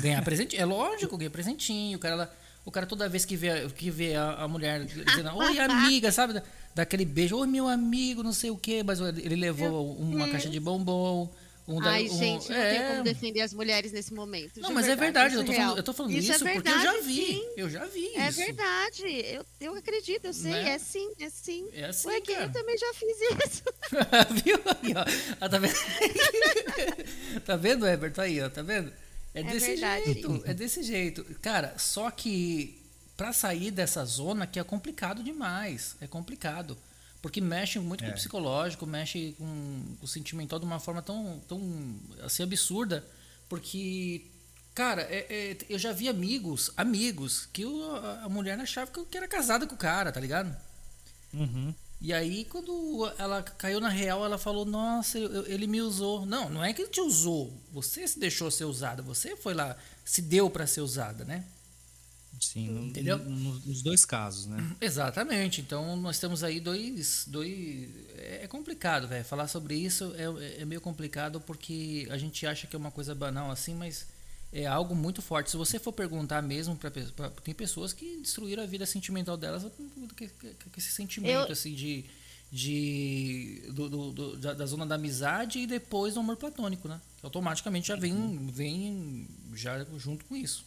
Ganhar 0.00 0.24
presentinho. 0.24 0.62
É 0.62 0.64
lógico, 0.64 1.18
ganhar 1.18 1.30
presentinho. 1.30 1.98
O 1.98 2.00
cara, 2.00 2.14
ela- 2.14 2.36
o 2.68 2.70
cara 2.70 2.86
toda 2.86 3.08
vez 3.08 3.24
que 3.24 3.34
vê, 3.36 3.66
que 3.70 3.90
vê 3.90 4.14
a, 4.14 4.32
a 4.44 4.48
mulher 4.48 4.84
dizendo, 4.84 5.34
oi, 5.36 5.58
amiga, 5.58 6.12
sabe? 6.12 6.34
Dá- 6.34 6.42
Dá 6.74 6.82
aquele 6.82 7.04
beijo, 7.04 7.36
oi, 7.36 7.46
meu 7.46 7.66
amigo, 7.66 8.22
não 8.22 8.32
sei 8.32 8.50
o 8.50 8.56
quê, 8.56 8.82
mas 8.84 9.00
ele 9.00 9.34
levou 9.34 9.96
uma 9.96 10.18
Deus. 10.20 10.30
caixa 10.32 10.48
de 10.48 10.60
bombom. 10.60 11.28
Um 11.66 11.80
da- 11.80 11.90
Ai, 11.90 12.08
um- 12.08 12.16
gente, 12.16 12.48
não 12.48 12.56
é. 12.56 12.70
tem 12.78 12.88
como 12.88 13.02
defender 13.04 13.40
as 13.42 13.52
mulheres 13.52 13.90
nesse 13.92 14.14
momento. 14.14 14.58
Não, 14.60 14.70
mas 14.72 14.86
é 14.88 14.94
verdade, 14.96 15.34
eu 15.34 15.42
isso 15.42 15.46
tô, 15.46 15.52
é 15.52 15.56
falando, 15.56 15.66
real. 15.68 15.76
eu 15.76 15.82
tô 15.82 15.92
falando 15.92 16.12
Isso 16.12 16.32
isso, 16.32 16.48
é 16.48 16.52
porque 16.54 16.68
eu 16.68 16.72
já 16.72 16.92
verdade, 16.92 17.06
vi. 17.06 17.26
sim. 17.26 17.48
Eu 17.58 17.68
já 17.70 17.84
vi 17.86 18.06
É 18.14 18.28
isso. 18.28 18.38
verdade, 18.38 19.02
eu, 19.06 19.44
eu 19.60 19.74
acredito, 19.74 20.24
eu 20.26 20.32
sei, 20.32 20.52
Né? 20.52 20.70
é 20.70 20.78
sim, 20.78 21.10
é 21.20 21.28
sim. 21.28 21.68
É 21.74 21.84
assim, 21.86 22.08
Ué, 22.08 22.16
eu 22.26 22.52
também 22.52 22.78
já 22.78 22.94
fiz 22.94 23.16
isso. 23.44 23.62
Viu 24.44 24.56
aí, 24.66 24.94
ó? 24.96 25.04
Ah, 25.40 25.48
tá 25.48 25.58
vendo? 25.58 25.74
tá 27.44 27.56
vendo, 27.56 27.86
Everton? 27.86 28.20
Aí, 28.22 28.40
ó, 28.40 28.48
tá 28.48 28.62
vendo? 28.62 28.92
É, 29.38 29.40
É 29.40 29.44
desse 29.44 29.66
verdade. 29.66 30.04
jeito, 30.04 30.42
é 30.44 30.54
desse 30.54 30.82
jeito. 30.82 31.24
Cara, 31.40 31.74
só 31.78 32.10
que 32.10 32.80
pra 33.16 33.32
sair 33.32 33.70
dessa 33.70 34.04
zona 34.04 34.46
que 34.46 34.58
é 34.58 34.64
complicado 34.64 35.22
demais. 35.22 35.96
É 36.00 36.06
complicado. 36.06 36.76
Porque 37.20 37.40
mexe 37.40 37.78
muito 37.80 38.04
com 38.04 38.10
É. 38.10 38.12
o 38.12 38.14
psicológico, 38.16 38.86
mexe 38.86 39.34
com 39.38 39.82
o 40.00 40.06
sentimental 40.06 40.58
de 40.60 40.64
uma 40.64 40.78
forma 40.78 41.02
tão, 41.02 41.40
tão 41.48 41.60
assim, 42.22 42.44
absurda. 42.44 43.04
Porque, 43.48 44.22
cara, 44.74 45.02
é- 45.02 45.26
é- 45.28 45.56
eu 45.68 45.78
já 45.78 45.92
vi 45.92 46.08
amigos, 46.08 46.70
amigos, 46.76 47.48
que 47.52 47.64
o- 47.64 47.96
a 48.24 48.28
mulher 48.28 48.58
achava 48.60 48.90
que 48.90 48.98
eu- 49.00 49.06
que 49.06 49.16
era 49.16 49.26
casada 49.26 49.66
com 49.66 49.74
o 49.74 49.78
cara, 49.78 50.12
tá 50.12 50.20
ligado? 50.20 50.54
Uhum. 51.34 51.74
E 52.00 52.12
aí, 52.12 52.44
quando 52.44 53.10
ela 53.18 53.42
caiu 53.42 53.80
na 53.80 53.88
real, 53.88 54.24
ela 54.24 54.38
falou: 54.38 54.64
Nossa, 54.64 55.18
eu- 55.18 55.30
eu- 55.32 55.46
ele 55.46 55.66
me 55.66 55.80
usou. 55.82 56.24
Não, 56.24 56.48
não 56.48 56.64
é 56.64 56.72
que 56.72 56.82
ele 56.82 56.90
te 56.90 57.00
usou. 57.00 57.52
Você 57.72 58.06
se 58.06 58.18
deixou 58.20 58.50
ser 58.50 58.64
usada. 58.66 59.02
Você 59.02 59.34
foi 59.36 59.52
lá, 59.54 59.76
se 60.04 60.22
deu 60.22 60.48
pra 60.48 60.66
ser 60.66 60.80
usada, 60.80 61.24
né? 61.24 61.44
Sim, 62.40 62.86
Entendeu? 62.90 63.18
no- 63.18 63.58
nos 63.60 63.82
dois 63.82 64.04
casos, 64.04 64.46
né? 64.46 64.58
Exatamente. 64.80 65.60
Então, 65.60 65.96
nós 65.96 66.20
temos 66.20 66.44
aí 66.44 66.60
dois. 66.60 67.24
dois 67.26 67.88
é 68.16 68.44
é 68.44 68.46
complicado, 68.46 69.08
velho. 69.08 69.24
Falar 69.24 69.48
sobre 69.48 69.74
isso 69.74 70.14
é, 70.16 70.62
é 70.62 70.64
meio 70.64 70.80
complicado 70.80 71.40
porque 71.40 72.06
a 72.10 72.16
gente 72.16 72.46
acha 72.46 72.68
que 72.68 72.76
é 72.76 72.78
uma 72.78 72.92
coisa 72.92 73.12
banal 73.14 73.50
assim, 73.50 73.74
mas 73.74 74.06
é 74.52 74.66
algo 74.66 74.94
muito 74.94 75.20
forte. 75.22 75.50
Se 75.50 75.56
você 75.56 75.78
for 75.78 75.92
perguntar 75.92 76.42
mesmo, 76.42 76.76
pra- 76.76 76.90
tem 77.42 77.54
pessoas 77.54 77.92
que 77.92 78.16
destruíram 78.18 78.62
a 78.62 78.66
vida 78.66 78.86
sentimental 78.86 79.36
delas 79.36 79.62
com, 79.64 79.88
esse 80.76 80.90
sentimento 80.92 81.46
Eu- 81.48 81.52
assim 81.52 81.74
de. 81.74 82.04
de 82.50 83.62
do, 83.72 83.88
do- 83.88 84.12
do- 84.12 84.36
da, 84.54 84.64
zona 84.66 84.86
da 84.86 84.94
amizade 84.94 85.58
e 85.58 85.66
depois 85.66 86.14
do 86.14 86.20
amor 86.20 86.36
platônico, 86.36 86.88
né? 86.88 87.00
Que 87.20 87.26
automaticamente 87.26 87.88
já 87.88 87.96
vem, 87.96 88.46
vem 88.50 89.28
já 89.54 89.84
junto 89.98 90.24
com 90.24 90.34
isso. 90.36 90.64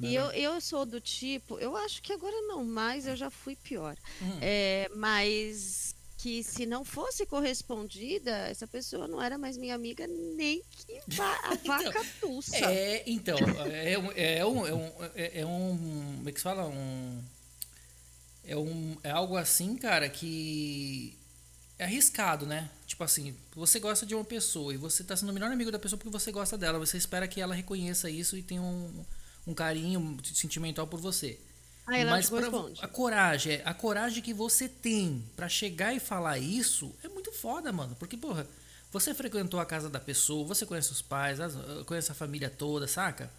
E 0.00 0.14
eu, 0.14 0.26
eu 0.30 0.60
sou 0.60 0.86
do 0.86 1.00
tipo, 1.00 1.58
eu 1.58 1.76
acho 1.76 2.00
que 2.02 2.12
agora 2.12 2.34
não 2.42 2.64
mais, 2.64 3.04
eu 3.06 3.16
já 3.16 3.30
fui 3.30 3.56
pior. 3.56 3.96
Hum. 4.22 4.38
É, 4.40 4.88
mas 4.94 5.94
que 6.18 6.42
se 6.42 6.66
não 6.66 6.84
fosse 6.84 7.24
correspondida, 7.24 8.30
essa 8.48 8.66
pessoa 8.66 9.06
não 9.06 9.22
era 9.22 9.38
mais 9.38 9.56
minha 9.56 9.74
amiga, 9.74 10.04
nem 10.06 10.60
que 10.68 11.00
a 11.20 11.54
vaca 11.64 12.04
tussa. 12.20 12.56
É, 12.56 13.04
então, 13.06 13.38
é 13.72 13.96
um, 13.96 14.12
é 14.12 14.44
um, 14.44 14.66
é 14.66 14.74
um, 14.74 14.92
é- 15.14 15.40
é 15.40 15.46
um, 15.46 16.14
como 16.16 16.28
é 16.28 16.32
que 16.32 16.38
se 16.40 16.42
fala? 16.44 16.66
Um, 16.66 17.22
é 18.44 18.56
um, 18.56 18.96
é 19.04 19.10
algo 19.10 19.36
assim, 19.36 19.76
cara, 19.76 20.08
que 20.08 21.16
é 21.78 21.84
arriscado, 21.84 22.46
né? 22.46 22.68
Tipo 22.84 23.04
assim, 23.04 23.36
você 23.54 23.78
gosta 23.78 24.04
de 24.04 24.14
uma 24.16 24.24
pessoa 24.24 24.74
e 24.74 24.76
você 24.76 25.04
tá 25.04 25.16
sendo 25.16 25.28
o 25.28 25.32
melhor 25.32 25.52
amigo 25.52 25.70
da 25.70 25.78
pessoa 25.78 25.98
porque 25.98 26.10
você 26.10 26.32
gosta 26.32 26.58
dela, 26.58 26.80
você 26.80 26.96
espera 26.96 27.28
que 27.28 27.40
ela 27.40 27.54
reconheça 27.54 28.10
isso 28.10 28.36
e 28.36 28.42
tenha 28.42 28.60
um, 28.62 29.04
um 29.46 29.54
carinho 29.54 30.18
sentimental 30.24 30.86
por 30.88 30.98
você. 30.98 31.38
Aí 31.88 32.00
ela 32.02 32.10
não 32.10 32.16
Mas 32.18 32.28
pra- 32.28 32.84
a 32.84 32.88
coragem, 32.88 33.52
é- 33.54 33.62
a 33.64 33.72
coragem 33.74 34.22
que 34.22 34.34
você 34.34 34.68
tem 34.68 35.24
pra 35.34 35.48
chegar 35.48 35.94
e 35.94 35.98
falar 36.00 36.38
isso 36.38 36.94
é 37.02 37.08
muito 37.08 37.32
foda, 37.32 37.72
mano. 37.72 37.96
Porque, 37.98 38.16
porra, 38.16 38.46
você 38.92 39.14
frequentou 39.14 39.58
a 39.58 39.64
casa 39.66 39.88
da 39.88 39.98
pessoa, 39.98 40.46
você 40.46 40.64
conhece 40.66 40.92
os 40.92 41.00
pais, 41.02 41.40
as- 41.40 41.54
conhece 41.86 42.12
a 42.12 42.14
família 42.14 42.50
toda, 42.50 42.86
saca? 42.86 43.30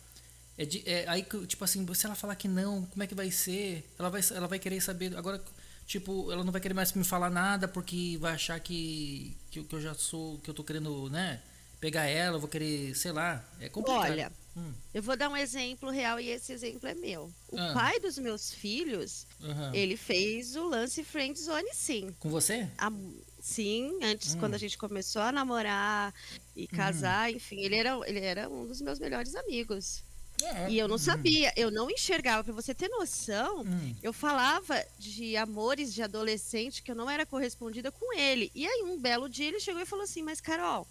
É 0.58 0.66
de- 0.66 0.84
é 0.86 1.06
aí, 1.08 1.24
tipo 1.48 1.64
assim, 1.64 1.86
se 1.94 2.06
ela 2.06 2.16
falar 2.16 2.36
que 2.36 2.48
não, 2.48 2.84
como 2.88 3.04
é 3.04 3.08
que 3.08 3.16
vai 3.16 3.32
ser? 3.32 3.90
Ela 3.98 4.10
vai, 4.10 4.22
ela 4.32 4.48
vai 4.48 4.60
querer 4.60 4.82
saber. 4.82 5.16
Agora, 5.16 5.42
tipo, 5.88 6.32
ela 6.32 6.44
não 6.44 6.52
vai 6.52 6.60
querer 6.60 6.74
mais 6.74 6.92
me 6.94 7.04
falar 7.04 7.30
nada 7.30 7.68
porque 7.68 8.18
vai 8.20 8.34
achar 8.34 8.60
que, 8.60 9.38
que, 9.52 9.64
que 9.64 9.76
eu 9.76 9.80
já 9.82 9.94
sou, 9.94 10.38
que 10.40 10.50
eu 10.50 10.54
tô 10.54 10.64
querendo, 10.64 11.10
né? 11.10 11.40
Pegar 11.80 12.06
ela, 12.06 12.36
eu 12.36 12.40
vou 12.42 12.50
querer, 12.50 12.94
sei 12.96 13.12
lá. 13.12 13.44
É 13.60 13.70
complicado. 13.70 14.12
Olha, 14.12 14.32
Hum, 14.58 14.74
eu 14.94 15.02
vou 15.02 15.16
dar 15.16 15.30
um 15.30 15.38
exemplo 15.38 15.90
real 15.92 16.20
e 16.20 16.28
esse 16.30 16.52
exemplo 16.52 16.90
é 16.90 16.94
meu. 16.96 17.32
O 17.50 17.58
Ah. 17.58 17.72
pai 17.74 18.00
dos 18.00 18.18
meus 18.18 18.52
filhos, 18.52 19.26
aham. 19.42 19.72
ele 19.74 19.96
fez 19.96 20.56
o 20.58 20.68
lance 20.68 21.04
friend 21.04 21.40
zone 21.40 21.70
sim. 21.74 22.14
Com 22.20 22.30
você? 22.30 22.68
A- 22.78 22.92
sim, 23.40 23.98
antes, 24.02 24.34
Hum. 24.36 24.40
quando 24.40 24.56
a 24.56 24.58
gente 24.58 24.78
começou 24.78 25.22
a 25.22 25.32
namorar 25.32 26.14
e 26.56 26.68
casar, 26.68 27.32
enfim, 27.32 27.62
ele 27.62 27.76
era, 27.76 27.98
ele 28.10 28.20
era 28.20 28.50
um 28.50 28.66
dos 28.68 28.82
meus 28.82 29.00
melhores 29.00 29.34
amigos. 29.36 30.04
É. 30.42 30.70
E 30.72 30.80
eu 30.80 30.88
não 30.88 30.98
sabia, 30.98 31.54
eu 31.56 31.70
não 31.70 31.90
enxergava. 31.90 32.44
Pra 32.44 32.54
você 32.54 32.74
ter 32.74 32.90
noção, 32.90 33.62
Hum. 33.62 33.96
eu 34.02 34.12
falava 34.12 34.84
de 34.98 35.38
amores 35.38 35.94
de 35.94 36.02
adolescente 36.02 36.82
que 36.82 36.92
eu 36.92 36.96
não 36.96 37.10
era 37.10 37.26
correspondida 37.26 37.92
com 37.92 38.14
ele. 38.18 38.52
E 38.56 38.66
aí, 38.66 38.84
um 38.84 38.98
belo 39.00 39.30
dia, 39.30 39.48
ele 39.48 39.60
chegou 39.60 39.82
e 39.82 39.86
falou 39.86 40.04
assim: 40.04 40.24
Mas, 40.24 40.40
Carol, 40.42 40.88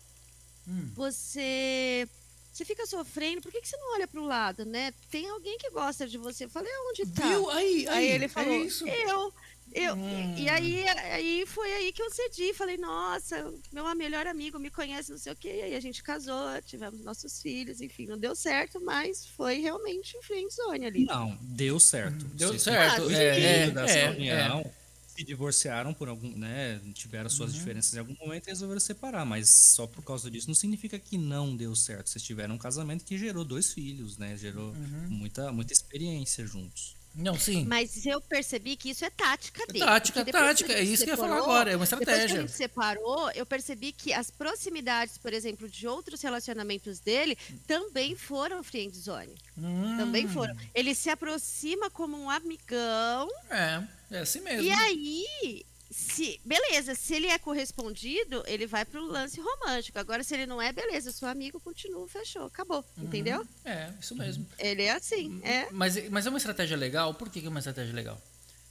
Hum. 0.68 0.90
você. 0.94 2.08
Você 2.52 2.64
fica 2.64 2.84
sofrendo, 2.86 3.40
por 3.40 3.52
que, 3.52 3.60
que 3.60 3.68
você 3.68 3.76
não 3.76 3.94
olha 3.94 4.08
pro 4.08 4.24
lado, 4.24 4.64
né? 4.64 4.92
Tem 5.12 5.28
alguém 5.28 5.56
que 5.58 5.70
gosta 5.70 6.08
de 6.08 6.18
você. 6.18 6.46
Eu 6.46 6.48
falei, 6.50 6.72
onde 6.90 7.06
tá? 7.06 7.28
Viu? 7.28 7.48
Aí, 7.50 7.86
aí, 7.86 7.88
Aí 7.88 8.10
ele 8.10 8.24
é 8.24 8.28
falou, 8.28 8.64
isso. 8.64 8.84
eu. 8.88 9.32
Eu, 9.72 9.94
Hum. 9.94 10.34
E 10.36 10.48
aí, 10.48 10.88
aí 10.88 11.44
foi 11.46 11.70
aí 11.72 11.92
que 11.92 12.02
eu 12.02 12.10
cedi. 12.10 12.54
Falei, 12.54 12.76
nossa, 12.76 13.52
meu 13.72 13.84
melhor 13.94 14.26
amigo 14.26 14.58
me 14.58 14.70
conhece, 14.70 15.10
não 15.10 15.18
sei 15.18 15.32
o 15.32 15.36
quê. 15.36 15.48
E 15.48 15.62
aí 15.62 15.74
a 15.74 15.80
gente 15.80 16.02
casou, 16.02 16.60
tivemos 16.64 17.00
nossos 17.04 17.40
filhos, 17.40 17.80
enfim, 17.80 18.06
não 18.06 18.18
deu 18.18 18.34
certo, 18.34 18.80
mas 18.80 19.26
foi 19.26 19.58
realmente 19.60 20.16
friendzone 20.22 20.86
ali. 20.86 21.04
Não, 21.04 21.36
deu 21.42 21.78
certo. 21.78 22.24
Deu 22.26 22.48
Vocês 22.48 22.62
certo. 22.62 23.08
ficaram 23.08 23.10
é, 23.10 23.98
é, 23.98 24.04
é, 24.04 24.10
união, 24.10 24.72
se 25.18 25.24
divorciaram 25.24 25.92
por 25.92 26.08
algum, 26.08 26.30
né? 26.36 26.80
Tiveram 26.94 27.28
suas 27.28 27.52
Uhum. 27.52 27.58
diferenças 27.58 27.94
em 27.94 27.98
algum 27.98 28.14
momento 28.20 28.46
e 28.46 28.50
resolveram 28.50 28.80
separar, 28.80 29.24
mas 29.26 29.48
só 29.50 29.86
por 29.86 30.04
causa 30.04 30.30
disso 30.30 30.46
não 30.48 30.54
significa 30.54 30.98
que 30.98 31.18
não 31.18 31.56
deu 31.56 31.74
certo. 31.74 32.08
Vocês 32.08 32.22
tiveram 32.22 32.54
um 32.54 32.58
casamento 32.58 33.04
que 33.04 33.18
gerou 33.18 33.44
dois 33.44 33.72
filhos, 33.72 34.16
né? 34.16 34.36
Gerou 34.36 34.72
Uhum. 34.72 35.08
muita, 35.10 35.52
muita 35.52 35.72
experiência 35.72 36.46
juntos. 36.46 36.96
Não, 37.14 37.36
sim. 37.36 37.64
Mas 37.64 38.06
eu 38.06 38.20
percebi 38.20 38.76
que 38.76 38.90
isso 38.90 39.04
é 39.04 39.10
tática 39.10 39.66
dele. 39.66 39.84
tática, 39.84 40.24
tática, 40.24 40.68
que 40.68 40.74
é 40.78 40.84
isso 40.84 41.02
que 41.02 41.10
eu 41.10 41.14
ia 41.14 41.16
falar 41.16 41.30
separou, 41.36 41.50
agora, 41.50 41.70
é 41.72 41.76
uma 41.76 41.84
Depois 41.84 42.04
que 42.04 42.10
estratégia. 42.10 42.38
a 42.38 42.40
gente 42.42 42.52
separou, 42.56 43.30
eu 43.32 43.44
percebi 43.46 43.92
que 43.92 44.12
as 44.12 44.30
proximidades, 44.30 45.18
por 45.18 45.32
exemplo, 45.32 45.68
de 45.68 45.88
outros 45.88 46.20
relacionamentos 46.22 47.00
dele 47.00 47.36
também 47.66 48.14
foram 48.14 48.62
friendzone. 48.62 49.34
Hum, 49.56 49.96
Também 49.96 50.28
foram. 50.28 50.54
Ele 50.72 50.94
se 50.94 51.10
aproxima 51.10 51.90
como 51.90 52.16
um 52.16 52.30
amigão 52.30 53.28
É, 53.50 53.82
é 54.10 54.18
assim 54.20 54.40
mesmo. 54.40 54.62
E 54.62 54.70
aí, 54.70 55.64
se, 55.90 56.40
beleza, 56.44 56.94
se 56.94 57.14
ele 57.14 57.26
é 57.28 57.38
correspondido, 57.38 58.42
ele 58.46 58.66
vai 58.66 58.84
pro 58.84 59.04
lance 59.04 59.40
romântico. 59.40 59.98
Agora, 59.98 60.22
se 60.22 60.34
ele 60.34 60.46
não 60.46 60.60
é, 60.60 60.72
beleza, 60.72 61.12
seu 61.12 61.28
amigo 61.28 61.58
continua, 61.60 62.06
fechou, 62.08 62.44
acabou. 62.44 62.84
Entendeu? 62.96 63.46
É, 63.64 63.90
isso 64.00 64.14
mesmo. 64.14 64.46
Ele 64.58 64.82
é 64.82 64.92
assim, 64.92 65.40
é. 65.42 65.68
Mas, 65.70 66.08
mas 66.10 66.26
é 66.26 66.28
uma 66.28 66.38
estratégia 66.38 66.76
legal? 66.76 67.14
Por 67.14 67.28
que 67.30 67.44
é 67.44 67.48
uma 67.48 67.58
estratégia 67.60 67.94
legal? 67.94 68.20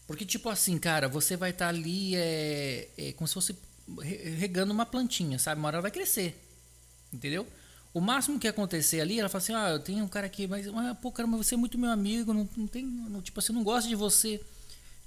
Porque, 0.06 0.26
tipo 0.26 0.48
assim, 0.50 0.78
cara, 0.78 1.08
você 1.10 1.36
vai 1.36 1.50
estar 1.50 1.68
ali 1.70 2.16
é, 2.16 2.88
é 2.98 3.12
como 3.14 3.28
se 3.28 3.34
fosse 3.34 3.58
re- 4.00 4.36
regando 4.38 4.72
uma 4.72 4.86
plantinha, 4.86 5.38
sabe? 5.38 5.60
Uma 5.60 5.68
hora 5.68 5.78
ela 5.78 5.82
vai 5.82 5.92
crescer. 5.92 6.42
Entendeu? 7.12 7.46
O 7.94 8.00
máximo 8.00 8.40
que 8.40 8.48
acontecer 8.48 9.02
ali, 9.02 9.20
ela 9.20 9.28
fala 9.28 9.42
assim, 9.44 9.54
ah, 9.54 9.70
eu 9.70 9.80
tenho 9.80 10.04
um 10.04 10.08
cara 10.08 10.28
aqui, 10.28 10.46
mas, 10.46 10.68
ah, 10.68 10.96
pô, 11.02 11.12
caramba, 11.12 11.36
você 11.36 11.56
é 11.56 11.58
muito 11.58 11.78
meu 11.78 11.90
amigo, 11.90 12.34
não, 12.34 12.48
não 12.56 12.68
tem, 12.68 12.86
não, 12.86 13.22
tipo 13.22 13.40
assim, 13.40 13.52
eu 13.52 13.56
não 13.56 13.64
gosto 13.64 13.88
de 13.88 13.96
você 13.96 14.40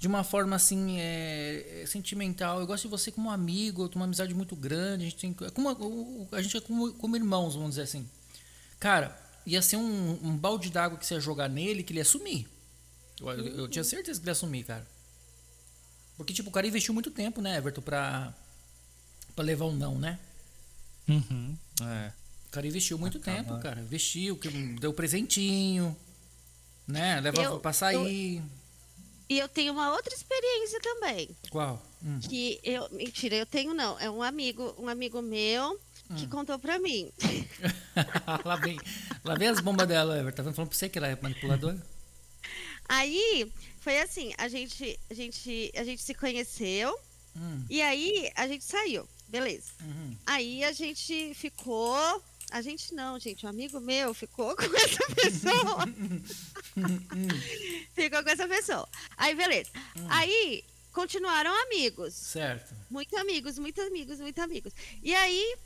de 0.01 0.09
uma 0.09 0.25
forma 0.25 0.57
assim, 0.57 0.99
é, 0.99 1.83
é, 1.83 1.87
sentimental, 1.87 2.59
eu 2.59 2.67
gosto 2.67 2.85
de 2.85 2.89
você 2.89 3.13
como 3.13 3.29
um 3.29 3.31
amigo, 3.31 3.83
eu 3.85 3.89
tenho 3.89 4.01
uma 4.01 4.07
amizade 4.07 4.33
muito 4.35 4.57
grande, 4.57 5.05
a 5.05 5.09
gente, 5.11 5.17
tem, 5.21 5.37
é 5.47 5.51
como, 5.51 5.69
a 6.33 6.41
gente 6.43 6.57
é 6.57 6.61
como, 6.61 6.93
como 6.95 7.15
irmãos, 7.17 7.55
vamos 7.55 7.71
dizer 7.71 7.83
assim. 7.83 8.09
Cara, 8.79 9.15
ia 9.45 9.61
ser 9.61 9.77
um, 9.77 10.19
um 10.27 10.37
balde 10.37 10.71
d'água 10.71 10.97
que 10.99 11.05
você 11.05 11.15
ia 11.15 11.21
jogar 11.21 11.49
nele 11.51 11.83
que 11.83 11.93
ele 11.93 12.01
ia 12.01 12.05
sumir. 12.05 12.49
Eu, 13.21 13.29
eu- 13.29 13.47
eu 13.59 13.69
tinha 13.69 13.85
certeza 13.85 14.19
que 14.19 14.25
ele 14.25 14.31
ia 14.31 14.35
sumir, 14.35 14.65
cara. 14.65 14.87
Porque, 16.17 16.33
tipo, 16.33 16.49
o 16.49 16.53
cara 16.53 16.67
investiu 16.67 16.95
muito 16.95 17.11
tempo, 17.11 17.43
né, 17.43 17.59
Everton, 17.59 17.83
pra, 17.83 18.33
pra 19.37 19.45
levar 19.45 19.67
um 19.67 19.77
não, 19.77 19.99
né? 19.99 20.19
Uhum. 21.07 21.55
É. 21.83 22.13
O 22.47 22.51
cara 22.51 22.67
investiu 22.67 22.99
muito 22.99 23.19
Acaba- 23.19 23.37
tempo, 23.37 23.59
cara. 23.61 23.81
Investiu, 23.81 24.37
que 24.37 24.49
deu 24.49 24.95
presentinho, 24.95 25.95
né? 26.89 27.21
Levava 27.21 27.49
Eu- 27.49 27.61
pra 27.61 27.73
sair. 27.75 28.43
E 29.31 29.38
eu 29.38 29.49
tenho 29.49 29.73
uma 29.73 29.93
outra 29.93 30.12
experiência 30.12 30.81
também. 30.81 31.31
Qual? 31.51 31.81
Hum. 32.05 32.19
Que 32.19 32.61
eu. 32.64 32.88
Mentira, 32.90 33.37
eu 33.37 33.47
tenho 33.47 33.73
não. 33.73 33.99
É 34.01 34.11
um 34.11 34.23
amigo, 34.23 34.75
um 34.77 34.88
amigo 34.88 35.23
meu 35.23 35.81
que 36.16 36.27
contou 36.27 36.59
pra 36.59 36.81
mim. 36.81 37.12
lá, 38.45 38.57
vem, 38.57 38.77
lá 39.25 39.37
vem 39.37 39.47
as 39.47 39.61
bombas 39.61 39.87
dela, 39.87 40.19
Everton. 40.19 40.43
Tá 40.43 40.53
falando 40.53 40.69
pra 40.69 40.77
você 40.77 40.88
que 40.88 40.99
ela 40.99 41.07
é 41.07 41.16
manipuladora? 41.23 41.81
Aí 42.88 43.51
foi 43.79 44.01
assim, 44.01 44.35
a 44.37 44.49
gente, 44.49 44.99
a 45.09 45.14
gente, 45.14 45.71
a 45.77 45.85
gente 45.85 46.03
se 46.03 46.12
conheceu 46.12 46.93
Hum, 47.37 47.64
e 47.71 47.81
aí 47.81 48.31
a 48.35 48.49
gente 48.49 48.64
saiu, 48.64 49.09
beleza. 49.29 49.71
uhum. 49.83 50.16
Aí 50.27 50.64
a 50.64 50.73
gente 50.73 51.33
ficou, 51.35 52.23
a 52.51 52.61
gente 52.61 52.93
não, 52.93 53.19
gente, 53.19 53.47
um 53.47 53.49
amigo 53.49 53.79
meu 53.79 54.12
ficou 54.12 54.55
com 54.57 54.64
essa 54.77 55.14
pessoa. 55.14 55.87
ficou 57.95 58.23
com 58.23 58.31
essa 58.31 58.49
pessoa. 58.49 58.89
Aí 59.17 59.35
beleza. 59.35 59.71
Aí 60.09 60.65
continuaram 60.93 61.53
amigos, 61.67 62.15
Certo. 62.15 62.75
muito 62.91 63.17
amigos, 63.17 63.59
muito 63.59 63.81
amigos, 63.81 64.19
muito 64.21 64.41
amigos. 64.41 64.73
E 65.03 65.15
aí 65.15 65.57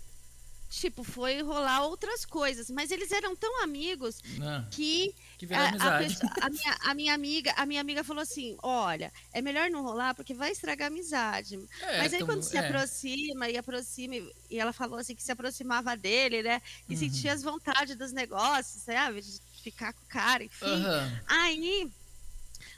tipo 0.69 1.05
foi 1.05 1.41
rolar 1.43 1.85
outras 1.85 2.25
coisas, 2.25 2.69
mas 2.71 2.91
eles 2.91 3.13
eram 3.13 3.37
tão 3.37 3.63
amigos 3.63 4.21
Não, 4.39 4.69
que 4.71 5.15
que 5.39 5.47
a, 5.55 5.69
a 5.69 5.99
pessoa- 5.99 6.31
a 6.41 6.51
minha, 6.51 6.77
a 6.81 6.95
minha 6.95 7.15
amiga, 7.15 7.53
a 7.57 7.65
minha 7.67 7.81
amiga 7.81 8.03
falou 8.03 8.23
assim: 8.23 8.57
olha, 8.63 9.13
é 9.33 9.41
melhor 9.43 9.71
não 9.71 9.83
rolar 9.83 10.15
porque 10.15 10.35
vai 10.35 10.51
estragar 10.53 10.87
a 10.87 10.91
amizade. 10.91 11.57
É, 11.81 11.99
Mas 11.99 12.13
aí 12.13 12.21
então, 12.21 12.27
quando 12.27 12.43
se 12.43 12.57
é. 12.57 12.61
aproxima 12.61 13.49
e 13.49 13.57
aproxima, 13.57 14.17
e- 14.17 14.33
ela 14.51 14.73
falou 14.73 14.99
assim 14.99 15.15
que 15.15 15.23
se 15.23 15.31
aproximava 15.33 15.97
dele, 15.97 16.43
né? 16.43 16.61
E 16.89 16.93
Uhum. 16.95 16.99
sentia 16.99 17.33
as 17.33 17.43
vontades 17.43 17.97
dos 17.97 18.13
negócios, 18.13 18.83
sabe? 18.83 19.21
De 19.21 19.41
ficar 19.63 19.93
com 19.93 20.03
o 20.05 20.09
cara, 20.09 20.43
enfim. 20.45 20.67
Aham. 20.67 21.23
Aí 21.27 21.91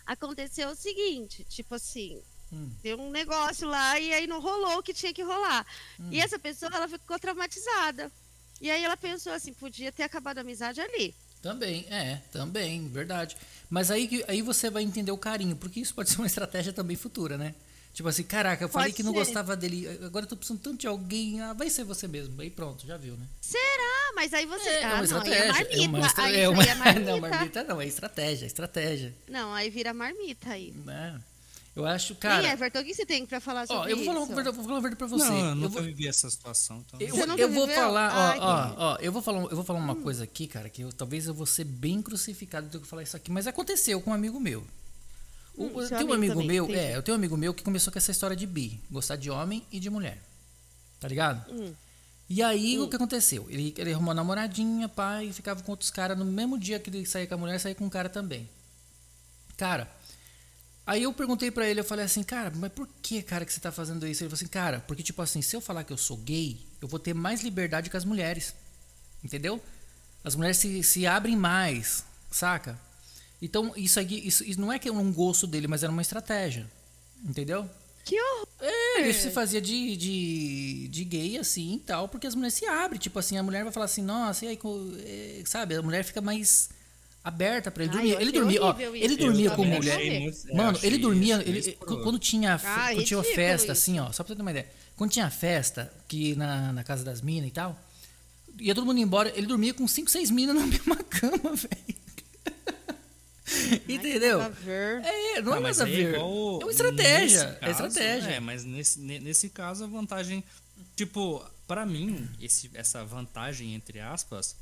aconteceu 0.05 0.69
o 0.71 0.77
seguinte, 0.77 1.45
tipo 1.45 1.75
assim, 1.75 2.23
Hum. 2.57 2.71
deu 2.83 2.99
um 3.01 3.11
negócio 3.11 3.69
lá 3.69 3.99
e 4.01 4.13
aí 4.13 4.27
não 4.27 4.41
rolou 4.41 4.79
o 4.79 4.83
que 4.83 4.95
tinha 4.95 5.13
que 5.13 5.23
rolar. 5.23 5.67
Hum. 6.01 6.09
E 6.11 6.21
essa 6.21 6.39
pessoa, 6.39 6.71
ela 6.75 6.89
ficou 6.89 7.19
traumatizada. 7.19 8.11
E 8.61 8.71
aí 8.71 8.83
ela 8.83 8.97
pensou 8.97 9.33
assim, 9.33 9.53
podia 9.53 9.93
ter 9.93 10.03
acabado 10.05 10.39
a 10.39 10.41
amizade 10.41 10.81
ali. 10.81 11.15
Também, 11.43 11.85
é, 11.91 12.23
também, 12.33 12.89
verdade. 12.89 13.37
Mas 13.69 13.91
aí, 13.91 14.25
aí 14.27 14.41
você 14.43 14.71
vai 14.71 14.83
entender 14.83 15.13
o 15.13 15.19
carinho, 15.19 15.55
porque 15.57 15.79
isso 15.81 15.95
pode 15.95 16.11
ser 16.11 16.17
uma 16.17 16.27
estratégia 16.27 16.73
também 16.73 16.97
futura, 16.97 17.37
né? 17.37 17.55
Tipo 17.93 18.09
assim, 18.11 18.25
caraca, 18.25 18.63
eu 18.63 18.69
falei 18.69 18.89
Pode 18.89 18.97
que 18.97 19.03
não 19.03 19.13
ser. 19.13 19.19
gostava 19.21 19.57
dele, 19.57 19.89
agora 20.05 20.25
eu 20.25 20.29
tô 20.29 20.37
precisando 20.37 20.61
tanto 20.61 20.77
de 20.79 20.87
alguém, 20.87 21.41
ah, 21.41 21.55
vai 21.55 21.71
ser 21.71 21.83
você 21.83 22.07
mesmo. 22.07 22.39
Aí 22.43 22.51
pronto, 22.51 22.87
já 22.87 22.97
viu, 22.99 23.17
né? 23.17 23.27
Ah, 23.55 24.13
mas 24.15 24.35
aí 24.35 24.45
você. 24.45 24.69
É, 24.69 24.85
ah, 24.85 24.89
uma 24.89 24.97
não, 24.97 25.05
estratégia. 25.05 25.55
aí 25.55 25.85
é 25.85 25.89
marmita. 25.89 26.23
é 26.31 26.49
uma, 26.49 26.63
é 26.63 26.63
uma- 26.63 26.63
é 26.65 26.75
marmita. 26.75 27.11
Não, 27.11 27.21
marmita 27.21 27.65
não, 27.65 27.81
é 27.81 27.87
estratégia, 27.87 28.45
estratégia. 28.47 29.15
Não, 29.29 29.53
aí 29.55 29.71
vira 29.71 29.95
marmita 29.95 30.51
aí. 30.51 30.73
Né? 30.73 31.19
Eu 31.77 31.85
acho, 31.85 32.15
Cara, 32.15 32.43
e 32.43 32.47
Everton, 32.53 32.81
o 32.81 32.85
que 32.85 32.95
você 32.95 33.05
tem 33.05 33.27
pra 33.27 33.39
falar 33.39 33.67
sobre 33.67 33.83
Ó, 33.83 33.87
eu 33.87 33.97
vou 33.99 34.07
falar, 34.07 34.19
isso? 34.21 34.27
uma 34.29 34.35
verdade- 34.35 34.57
vou 34.57 34.65
falar 34.65 34.77
uma 34.77 34.81
verdade 34.81 34.99
pra 34.99 35.07
você. 35.07 35.29
Não, 35.29 35.39
eu 35.39 35.45
eu 35.49 35.55
nunca 35.57 35.69
vou, 35.69 35.83
vivi 35.83 36.09
essa 36.09 36.31
situação. 36.31 36.83
Então... 36.87 36.99
eu, 37.01 37.15
Você 37.15 37.27
nunca 37.27 37.43
eu 37.43 37.53
vou 37.53 37.69
falar, 37.69 38.09
Ai, 38.31 38.39
ó, 38.39 38.45
ó, 38.45 38.75
ó, 38.79 38.97
eu 38.99 39.13
vou 39.13 39.21
falar, 39.21 39.41
eu 39.43 39.55
vou 39.57 39.63
falar 39.63 39.79
uma 39.79 39.95
coisa 39.95 40.25
aqui, 40.25 40.47
cara, 40.47 40.71
que 40.71 40.81
eu, 40.83 40.91
talvez 40.91 41.27
eu 41.27 41.35
vou 41.35 41.45
ser 41.45 41.65
bem 41.65 42.01
crucificado 42.01 42.67
do 42.69 42.79
que 42.79 42.85
eu 42.87 42.89
falar 42.89 43.03
isso 43.03 43.15
aqui, 43.15 43.31
mas 43.31 43.47
aconteceu 43.47 44.01
com 44.01 44.11
um 44.11 44.15
amigo 44.15 44.41
meu. 44.41 44.67
O, 45.55 45.65
Hum, 45.65 45.71
eu 45.83 45.87
seu 45.87 45.99
tenho 45.99 46.11
um 46.11 46.15
amigo 46.15 46.33
amigo 46.33 46.33
também, 46.33 46.47
meu, 46.49 46.65
entendi. 46.65 46.79
é, 46.79 46.97
eu 46.97 47.03
tenho 47.03 47.15
um 47.15 47.21
amigo 47.21 47.37
meu 47.37 47.53
que 47.53 47.63
começou 47.63 47.93
com 47.93 47.99
essa 47.99 48.11
história 48.11 48.35
de 48.37 48.47
bi, 48.47 48.81
gostar 48.91 49.17
de 49.17 49.31
homem 49.31 49.63
e 49.71 49.79
de 49.79 49.91
mulher. 49.91 50.19
Tá 50.99 51.09
ligado? 51.09 51.45
Hum. 51.53 51.75
E 52.29 52.43
aí, 52.43 52.79
o 52.79 52.89
que 52.89 52.97
aconteceu? 52.97 53.47
Ele, 53.51 53.75
ele 53.77 53.93
arrumou 53.93 54.09
uma 54.09 54.15
namoradinha, 54.15 54.89
pai, 54.89 55.27
e 55.27 55.33
ficava 55.33 55.63
com 55.63 55.71
outros 55.73 55.91
caras. 55.91 56.17
No 56.19 56.25
mesmo 56.25 56.59
dia 56.59 56.81
que 56.81 56.89
ele 56.91 57.05
saía 57.07 57.27
com 57.27 57.35
a 57.35 57.37
mulher, 57.37 57.59
saía 57.61 57.75
com 57.75 57.85
um 57.85 57.91
cara 57.91 58.09
também. 58.09 58.49
Cara, 59.59 59.89
aí 60.87 61.03
eu 61.03 61.13
perguntei 61.13 61.51
pra 61.51 61.67
ele, 61.67 61.81
eu 61.81 61.85
falei 61.85 62.05
assim, 62.05 62.23
cara, 62.23 62.53
mas 62.55 62.73
por 62.73 62.89
que, 63.03 63.23
cara, 63.23 63.45
que 63.45 63.53
você 63.53 63.61
tá 63.61 63.73
fazendo 63.73 64.07
isso? 64.07 64.23
Ele 64.23 64.31
falou 64.31 64.37
assim, 64.37 64.47
cara, 64.47 64.81
porque, 64.87 65.03
tipo 65.03 65.21
assim, 65.21 65.43
se 65.43 65.57
eu 65.57 65.61
falar 65.61 65.85
que 65.85 65.93
eu 65.93 65.99
sou 65.99 66.17
gay, 66.17 66.59
eu 66.81 66.89
vou 66.89 67.01
ter 67.01 67.15
mais 67.15 67.43
liberdade 67.43 67.91
que 67.91 67.97
as 67.97 68.05
mulheres. 68.05 68.55
Entendeu? 69.23 69.61
As 70.23 70.35
mulheres 70.35 70.57
se, 70.59 70.83
se 70.83 71.07
abrem 71.07 71.37
mais, 71.37 72.05
saca? 72.31 72.81
Então, 73.43 73.73
isso 73.77 74.01
aqui, 74.01 74.27
isso, 74.27 74.45
isso 74.45 74.61
não 74.61 74.73
é 74.73 74.79
que 74.79 74.89
é 74.89 74.93
um 74.93 75.13
gosto 75.13 75.47
dele, 75.47 75.67
mas 75.67 75.83
era 75.83 75.93
uma 75.93 76.03
estratégia. 76.03 76.71
Entendeu? 77.25 77.69
Que 78.05 78.21
horror. 78.21 78.47
É, 78.61 79.01
ele 79.01 79.13
se 79.13 79.31
fazia 79.31 79.61
de, 79.61 79.97
de, 79.97 80.89
de 80.89 81.05
gay 81.05 81.39
assim 81.39 81.75
e 81.75 81.79
tal, 81.81 82.09
porque 82.09 82.27
as 82.27 82.35
mulheres 82.37 82.55
se 82.55 82.65
abrem. 82.65 83.01
Tipo 83.01 83.19
assim, 83.19 83.37
a 83.37 83.43
mulher 83.43 83.65
vai 83.65 83.73
falar 83.73 83.87
assim, 83.87 84.03
nossa, 84.03 84.45
e 84.45 84.49
aí, 84.49 84.59
é, 85.05 85.43
sabe? 85.45 85.75
A 85.75 85.83
mulher 85.83 86.05
fica 86.05 86.21
mais 86.21 86.71
aberta 87.27 87.71
pra 87.71 87.83
ele 87.85 87.91
Ai, 87.93 87.97
dormir. 87.99 88.13
eu 88.15 88.21
ele 88.21 88.33
dormia, 88.33 88.63
ó, 88.63 88.79
ele 88.79 89.07
isso. 89.07 89.17
dormia 89.17 89.49
Eu 89.49 89.57
com 89.57 89.65
mulher. 89.65 90.21
muito- 90.21 90.49
eu 90.49 90.55
Mano, 90.57 90.79
ele 90.83 90.99
dormia, 90.99 91.37
isso 91.41 91.49
ele, 91.49 91.59
escroto. 91.59 92.03
quando 92.03 92.19
tinha, 92.19 92.55
Ah, 92.55 92.89
quando 92.93 93.05
tinha 93.05 93.23
festa, 93.23 93.73
isso. 93.73 93.73
assim, 93.73 93.99
ó, 93.99 94.13
só 94.13 94.23
pra 94.23 94.29
você 94.33 94.37
ter 94.37 94.43
uma 94.43 94.51
ideia. 94.53 94.69
Quando 94.97 95.11
tinha 95.11 95.29
festa, 95.31 95.93
que 96.09 96.35
na, 96.37 96.73
na 96.73 96.85
casa 96.85 97.05
das 97.05 97.21
minas 97.21 97.49
e 97.49 97.53
tal, 97.53 97.79
ia 98.61 98.75
todo 98.75 98.87
mundo 98.87 98.99
embora, 99.01 99.33
ele 99.37 99.47
dormia 99.47 99.75
com 99.75 99.87
cinco, 99.89 100.09
seis 100.11 100.31
minas 100.31 100.55
na 100.55 100.65
mesma 100.67 100.97
cama, 100.97 101.55
velho. 101.55 101.97
Entendeu? 103.89 104.41
Ai, 104.41 104.45
que 104.45 104.45
nada 104.45 104.45
a 104.47 104.49
ver. 104.49 105.05
É, 105.05 105.05
não 105.05 105.09
Ah, 105.09 105.13
é 105.13 105.37
a 105.37 105.39
igual 105.39 105.57
é 105.57 105.61
uma 105.61 105.71
estratégia. 105.71 107.45
nesse 107.45 107.45
é 107.45 107.55
caso, 107.61 107.71
estratégia. 107.87 108.29
É, 108.31 108.41
mas 108.41 108.65
nesse, 108.65 109.01
ne- 109.01 109.21
nesse 109.21 109.49
caso 109.49 109.85
a 109.85 109.87
vantagem. 109.87 110.43
Tipo, 110.97 111.45
pra 111.67 111.87
mim, 111.87 112.29
esse, 112.41 112.71
essa 112.75 113.05
vantagem, 113.05 113.75
entre 113.75 114.01
aspas, 114.01 114.57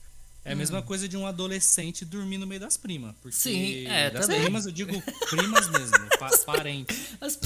é 0.45 0.53
a 0.53 0.57
mesma 0.57 0.83
coisa 0.83 1.09
de 1.09 1.17
um 1.17 1.27
adolescente 1.27 2.05
dormir 2.05 2.39
no 2.39 2.47
meio 2.47 2.61
das 2.61 2.77
primas. 2.77 3.15
Porque 3.23 3.29
Hum. 3.37 3.41
Sim, 3.41 3.87
é, 3.87 4.11
das 4.11 4.27
também. 4.27 4.43
primas, 4.43 4.67
eu 4.67 4.73
digo 4.73 4.93
primas 5.31 5.69
mesmo, 5.71 5.97
pa 6.19 6.31
parentes. 6.45 6.97
As- 7.21 7.39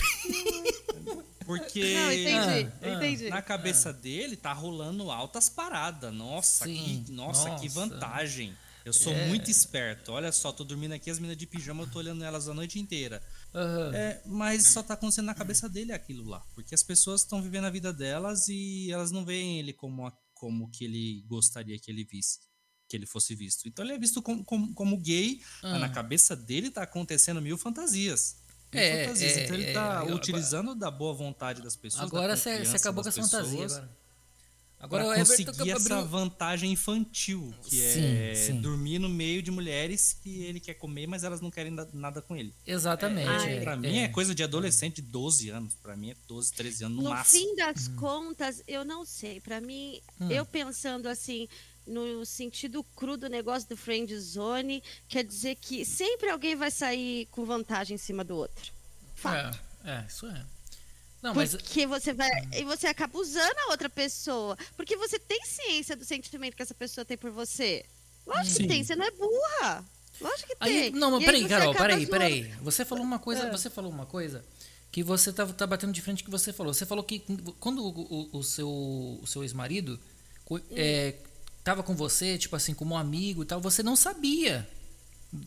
Porque 1.45 1.95
Não, 1.95 2.13
entendi, 2.13 2.31
Ah, 2.37 2.73
ah, 2.83 2.89
entendi. 2.95 3.31
na 3.31 3.41
cabeça 3.41 3.91
dele 3.93 4.37
tá 4.37 4.53
rolando 4.53 5.11
altas 5.11 5.49
paradas. 5.49 6.13
Nossa, 6.13 6.65
Sim, 6.67 7.05
que, 7.07 7.13
nossa, 7.13 7.49
que 7.57 7.65
nossa. 7.69 7.69
vantagem. 7.81 8.55
Eu 8.85 8.93
sou 8.93 9.13
É. 9.13 9.27
muito 9.29 9.51
esperto. 9.51 10.13
Olha 10.13 10.31
só, 10.33 10.51
tô 10.53 10.63
dormindo 10.65 10.93
aqui, 10.93 11.11
as 11.11 11.19
meninas 11.19 11.37
de 11.39 11.47
pijama, 11.47 11.83
eu 11.85 11.91
tô 11.91 11.99
olhando 11.99 12.23
elas 12.25 12.49
a 12.49 12.55
noite 12.55 12.79
inteira. 12.79 13.23
Aham. 13.55 13.95
É, 13.95 14.23
mas 14.27 14.67
só 14.67 14.83
tá 14.83 14.95
acontecendo 14.95 15.27
na 15.27 15.35
cabeça 15.35 15.69
dele 15.69 15.93
aquilo 15.93 16.27
lá. 16.29 16.41
Porque 16.55 16.75
as 16.75 16.83
pessoas 16.83 17.23
estão 17.23 17.43
vivendo 17.43 17.65
a 17.65 17.71
vida 17.71 17.93
delas 17.93 18.49
e 18.49 18.91
elas 18.91 19.11
não 19.11 19.25
veem 19.25 19.59
ele 19.59 19.73
como, 19.73 20.07
a- 20.07 20.13
como 20.35 20.71
que 20.71 20.85
ele 20.85 21.23
gostaria 21.29 21.79
que 21.79 21.91
ele 21.91 22.05
visse. 22.05 22.39
Que 22.89 22.97
ele 22.97 23.07
fosse 23.07 23.35
visto. 23.35 23.69
Então 23.69 23.85
ele 23.85 23.95
é 23.95 23.99
visto 23.99 24.23
como, 24.23 24.43
como, 24.45 24.73
como 24.73 24.97
gay, 24.97 25.41
mas 25.63 25.75
Ah. 25.75 25.79
na 25.79 25.89
cabeça 25.91 26.35
dele 26.35 26.71
tá 26.71 26.83
acontecendo 26.83 27.41
mil 27.43 27.59
fantasias. 27.59 28.37
Mil 28.73 28.83
É, 28.83 29.05
fantasias. 29.05 29.37
é, 29.37 29.45
então 29.45 29.55
ele 29.57 29.65
é, 29.67 29.73
tá 29.75 29.99
agora- 30.01 30.15
utilizando 30.17 30.75
da 30.75 30.91
boa 30.91 31.13
vontade 31.13 31.61
das 31.63 31.77
pessoas. 31.77 32.05
Agora 32.05 32.35
você 32.37 32.51
acabou 32.75 33.03
com 33.05 33.09
das 33.11 33.19
essa 33.19 33.29
fantasia. 33.29 33.59
pessoas, 33.63 33.83
Agora, 34.81 35.03
agora 35.03 35.05
pra 35.17 35.27
conseguir 35.27 35.71
essa 35.73 36.03
vantagem 36.05 36.71
infantil, 36.73 37.53
que 37.65 37.75
Sim, 37.77 38.05
é 38.05 38.35
sim. 38.35 38.61
dormir 38.61 38.99
no 39.01 39.09
meio 39.09 39.43
de 39.43 39.51
mulheres 39.51 40.13
que 40.23 40.43
ele 40.45 40.61
quer 40.61 40.75
comer, 40.75 41.07
mas 41.09 41.25
elas 41.25 41.41
não 41.41 41.51
querem 41.51 41.75
da- 41.75 41.89
nada 41.93 42.23
com 42.23 42.37
ele. 42.37 42.55
Exatamente. 42.65 43.29
É, 43.29 43.61
Pra 43.61 43.77
mim 43.77 43.99
é 43.99 44.09
coisa 44.09 44.33
de 44.35 44.43
adolescente 44.45 45.03
de 45.03 45.03
12 45.03 45.49
anos. 45.51 45.75
Pra 45.75 45.97
mim 45.97 46.11
é 46.13 46.17
12, 46.29 46.53
13 46.53 46.85
anos 46.85 46.97
no, 46.97 47.03
No 47.05 47.11
máximo. 47.11 47.43
fim 47.43 47.57
das 47.57 47.89
contas, 47.89 48.63
eu 48.69 48.85
não 48.85 49.05
sei. 49.05 49.41
Pra 49.41 49.61
mim, 49.61 50.01
Hum. 50.21 50.31
eu 50.31 50.47
pensando 50.47 51.09
assim, 51.09 51.49
no 51.89 52.25
sentido 52.27 52.85
cru 52.97 53.17
do 53.17 53.29
negócio 53.29 53.69
do 53.69 53.77
friend 53.77 54.17
zone, 54.19 54.83
quer 55.09 55.25
dizer 55.25 55.57
que 55.57 55.85
sempre 55.85 56.29
alguém 56.31 56.55
vai 56.55 56.71
sair 56.71 57.27
com 57.27 57.45
vantagem 57.45 57.95
em 57.95 57.99
cima 57.99 58.23
do 58.23 58.37
outro. 58.37 58.73
Fato. 59.15 59.59
É, 59.85 59.91
é, 59.91 60.05
isso 60.09 60.27
é. 60.27 60.45
Não, 61.21 61.35
mas 61.35 61.51
Porque 61.51 61.85
você 61.87 62.13
vai. 62.13 62.31
E 62.53 62.63
você 62.63 62.87
acaba 62.87 63.19
usando 63.19 63.59
a 63.67 63.71
outra 63.71 63.89
pessoa. 63.91 64.57
Porque 64.77 64.97
você 64.97 65.19
tem 65.19 65.45
ciência 65.45 65.97
do 65.97 66.05
sentimento 66.05 66.55
que 66.55 66.63
essa 66.63 66.75
pessoa 66.75 67.05
tem 67.05 67.17
por 67.17 67.31
você. 67.33 67.85
Lógico 68.25 68.57
Sim. 68.57 68.63
que 68.63 68.69
tem, 68.69 68.85
você 68.85 68.95
não 68.95 69.05
é 69.05 69.11
burra. 69.11 69.85
Lógico 70.21 70.49
que 70.49 70.57
Aí, 70.61 70.81
tem. 70.83 70.91
não, 70.93 71.11
mas 71.13 71.21
aí 71.21 71.27
peraí, 71.27 71.49
Carol, 71.49 71.75
peraí, 71.75 71.97
zoando. 71.97 72.11
peraí. 72.11 72.43
Você 72.63 72.85
falou 72.85 73.03
uma 73.05 73.19
coisa, 73.19 73.43
É. 73.45 73.51
você 73.51 73.69
falou 73.71 73.91
uma 73.91 74.07
coisa 74.07 74.45
que 74.93 75.03
você 75.03 75.33
tá, 75.33 75.45
tá 75.47 75.67
batendo 75.67 75.93
de 75.93 76.01
frente 76.01 76.23
que 76.23 76.31
você 76.31 76.53
falou. 76.53 76.73
Você 76.73 76.87
falou 76.87 77.03
que 77.03 77.21
quando 77.59 77.85
o, 77.85 77.89
o- 77.89 78.39
o 78.39 78.43
seu, 78.45 78.69
o 78.71 79.27
seu 79.27 79.43
ex-marido 79.43 79.99
co- 80.45 80.61
é, 80.71 81.15
tava 81.69 81.83
com 81.83 81.95
você, 81.95 82.39
tipo 82.39 82.57
assim, 82.57 82.75
como 82.75 82.95
um 82.95 82.99
amigo 82.99 83.43
e 83.43 83.47
tal, 83.47 83.61
você 83.61 83.83
não 83.83 83.95
sabia. 83.97 84.69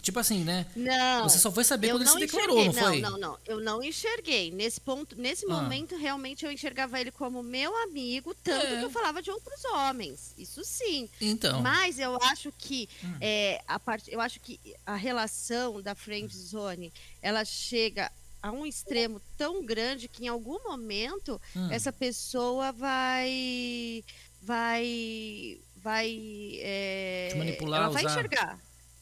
Tipo 0.03 0.19
assim, 0.19 0.43
né? 0.43 0.67
Não. 0.75 1.23
Você 1.27 1.39
só 1.39 1.51
foi 1.51 1.63
saber 1.63 1.87
quando 1.89 2.01
ele 2.03 2.09
se 2.09 2.13
não 2.13 2.19
declarou, 2.21 2.59
enxerguei. 2.63 3.01
não 3.01 3.09
foi? 3.09 3.19
Não, 3.19 3.31
não, 3.31 3.37
Eu 3.47 3.59
não 3.59 3.81
enxerguei. 3.83 4.51
Nesse 4.51 4.79
ponto, 4.79 5.15
nesse 5.19 5.43
Ah. 5.45 5.49
momento, 5.49 5.95
realmente 5.97 6.45
eu 6.45 6.51
enxergava 6.51 7.01
ele 7.01 7.09
como 7.09 7.41
meu 7.41 7.75
amigo, 7.81 8.35
tanto 8.43 8.63
É. 8.67 8.77
que 8.77 8.85
eu 8.85 8.91
falava 8.91 9.23
de 9.23 9.31
outros 9.31 9.65
homens. 9.65 10.35
Isso 10.37 10.63
sim. 10.63 11.09
Então. 11.19 11.61
Mas 11.63 11.97
eu 11.97 12.15
acho 12.25 12.53
que 12.59 12.87
é, 13.19 13.59
a 13.67 13.79
parte, 13.79 14.11
eu 14.13 14.21
acho 14.21 14.39
que 14.39 14.59
a 14.85 14.95
relação 14.95 15.81
da 15.81 15.95
friend 15.95 16.31
zone, 16.37 16.93
ela 17.19 17.43
chega 17.43 18.11
a 18.39 18.51
um 18.51 18.67
extremo 18.67 19.19
tão 19.35 19.65
grande 19.65 20.07
que 20.07 20.25
em 20.25 20.27
algum 20.27 20.59
momento 20.63 21.41
Hum. 21.55 21.69
essa 21.71 21.91
pessoa 21.91 22.71
vai 22.71 24.03
vai 24.43 25.59
vai 25.83 26.57
é, 26.59 27.29
Te 27.31 27.37
manipular, 27.37 27.81
ela 27.83 27.89
vai 27.91 28.05
usar. 28.05 28.11
enxergar 28.19 28.59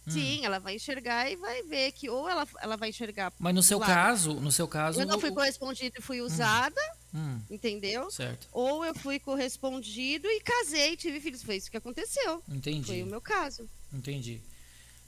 Hum. 0.08 0.12
sim 0.12 0.46
ela 0.46 0.60
vai 0.60 0.76
enxergar 0.76 1.30
e 1.30 1.36
vai 1.36 1.62
ver 1.64 1.92
que 1.92 2.10
ou 2.10 2.28
ela, 2.28 2.48
ela 2.62 2.76
vai 2.78 2.90
enxergar 2.90 3.32
Mas 3.38 3.54
no 3.54 3.62
seu 3.62 3.78
Claro. 3.78 3.94
caso, 3.94 4.34
no 4.36 4.52
seu 4.52 4.68
caso. 4.68 5.00
eu 5.02 5.06
não 5.06 5.20
fui 5.20 5.30
o- 5.30 5.34
correspondida 5.34 5.96
e 6.00 6.02
fui 6.02 6.22
usada 6.22 6.82
Hum, 7.14 7.40
entendeu 7.50 8.10
certo. 8.10 8.48
ou 8.52 8.84
eu 8.86 8.96
fui 8.96 9.20
correspondido 9.20 10.28
e 10.28 10.40
casei 10.42 10.94
e 10.94 10.98
tive 10.98 11.20
filhos 11.20 11.44
foi 11.44 11.58
isso 11.58 11.70
que 11.70 11.78
aconteceu 11.78 12.42
Entendi. 12.48 12.88
foi 12.88 13.04
o 13.04 13.08
meu 13.08 13.22
caso 13.22 13.70
Entendi. 13.94 14.40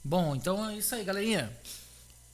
Bom, 0.04 0.34
então 0.36 0.68
é 0.68 0.76
isso 0.76 0.92
aí, 0.96 1.04
galerinha. 1.04 1.56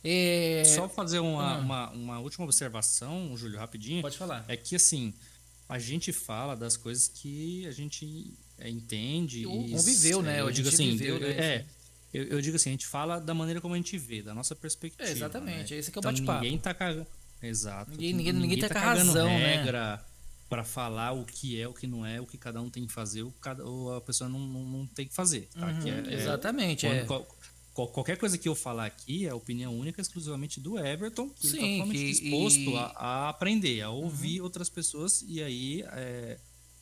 É, 0.02 0.62
Só 0.64 0.88
fazer 0.88 1.18
uma, 1.18 1.54
Ah. 1.54 1.58
uma, 1.58 1.90
uma 1.90 2.18
última 2.20 2.44
observação, 2.46 3.36
Júlio, 3.36 3.58
rapidinho. 3.58 4.00
Pode 4.00 4.16
falar. 4.16 4.44
É 4.48 4.56
que 4.56 4.74
assim, 4.76 5.12
a 5.68 5.78
gente 5.78 6.12
fala 6.12 6.56
das 6.56 6.76
coisas 6.78 7.08
que 7.08 7.66
a 7.66 7.70
gente 7.72 8.32
entende. 8.66 9.44
Ou 9.46 9.66
e, 9.66 9.70
conviveu, 9.72 10.22
né? 10.22 10.38
é, 10.38 10.40
Eu 10.40 10.50
digo 10.50 10.68
assim, 10.68 10.90
viveu, 10.92 11.16
eu- 11.16 11.20
né? 11.20 11.28
é. 11.38 11.64
Eu, 12.14 12.24
eu 12.24 12.40
digo 12.40 12.56
assim, 12.56 12.70
a 12.70 12.72
gente 12.72 12.86
fala 12.86 13.20
da 13.20 13.34
maneira 13.34 13.60
como 13.60 13.74
a 13.74 13.76
gente 13.76 13.98
vê, 13.98 14.22
da 14.22 14.34
nossa 14.34 14.54
perspectiva. 14.56 15.06
É, 15.06 15.12
exatamente, 15.12 15.74
né? 15.74 15.78
esse 15.80 15.90
que 15.92 15.98
é 15.98 16.00
o 16.00 16.00
Então, 16.00 16.10
bate-papo. 16.12 16.42
Ninguém 16.42 16.58
tá 16.58 16.72
cagando. 16.72 17.06
Exato. 17.42 17.90
Ninguém- 17.90 18.12
ninguém- 18.14 18.32
ninguém 18.32 18.58
tá 18.58 18.66
a 18.66 18.70
cagando 18.70 19.06
razão, 19.12 19.26
né? 19.28 19.56
regra 19.56 20.02
pra 20.48 20.64
falar 20.64 21.12
o 21.12 21.24
que 21.26 21.60
é, 21.60 21.68
o 21.68 21.74
que 21.74 21.86
não 21.86 22.04
é, 22.06 22.18
o 22.20 22.26
que 22.26 22.38
cada 22.38 22.60
um 22.62 22.70
tem 22.70 22.86
que 22.86 22.92
fazer, 22.92 23.22
o 23.22 23.30
que 23.30 23.38
cada, 23.40 23.62
ou 23.64 23.94
a 23.94 24.00
pessoa 24.00 24.28
não, 24.30 24.40
não, 24.40 24.64
não 24.64 24.86
tem 24.86 25.06
que 25.06 25.14
fazer. 25.14 25.48
Tá? 25.52 25.66
Uhum, 25.66 25.80
Que 25.82 25.90
é- 25.90 26.04
é- 26.08 26.14
exatamente, 26.14 26.86
quando 26.86 26.96
é. 26.96 27.04
qual- 27.04 27.28
qual- 27.74 27.88
qualquer 27.88 28.16
coisa 28.16 28.38
que 28.38 28.48
eu 28.48 28.54
falar 28.54 28.86
aqui 28.86 29.26
é 29.26 29.34
opinião 29.34 29.78
única 29.78 30.00
exclusivamente 30.00 30.58
do 30.58 30.78
Everton, 30.78 31.28
que 31.28 31.46
ele 31.46 31.52
Sim, 31.52 31.58
está 31.58 31.72
totalmente 31.84 31.98
que- 31.98 32.10
disposto 32.22 32.58
e- 32.60 32.66
Uhum. 32.68 32.76
a, 32.78 32.84
a 32.96 33.28
aprender, 33.28 33.82
a 33.82 33.90
ouvir 33.90 34.40
outras 34.40 34.70
pessoas 34.70 35.22
e 35.28 35.42
aí 35.42 35.84
é, 35.92 36.38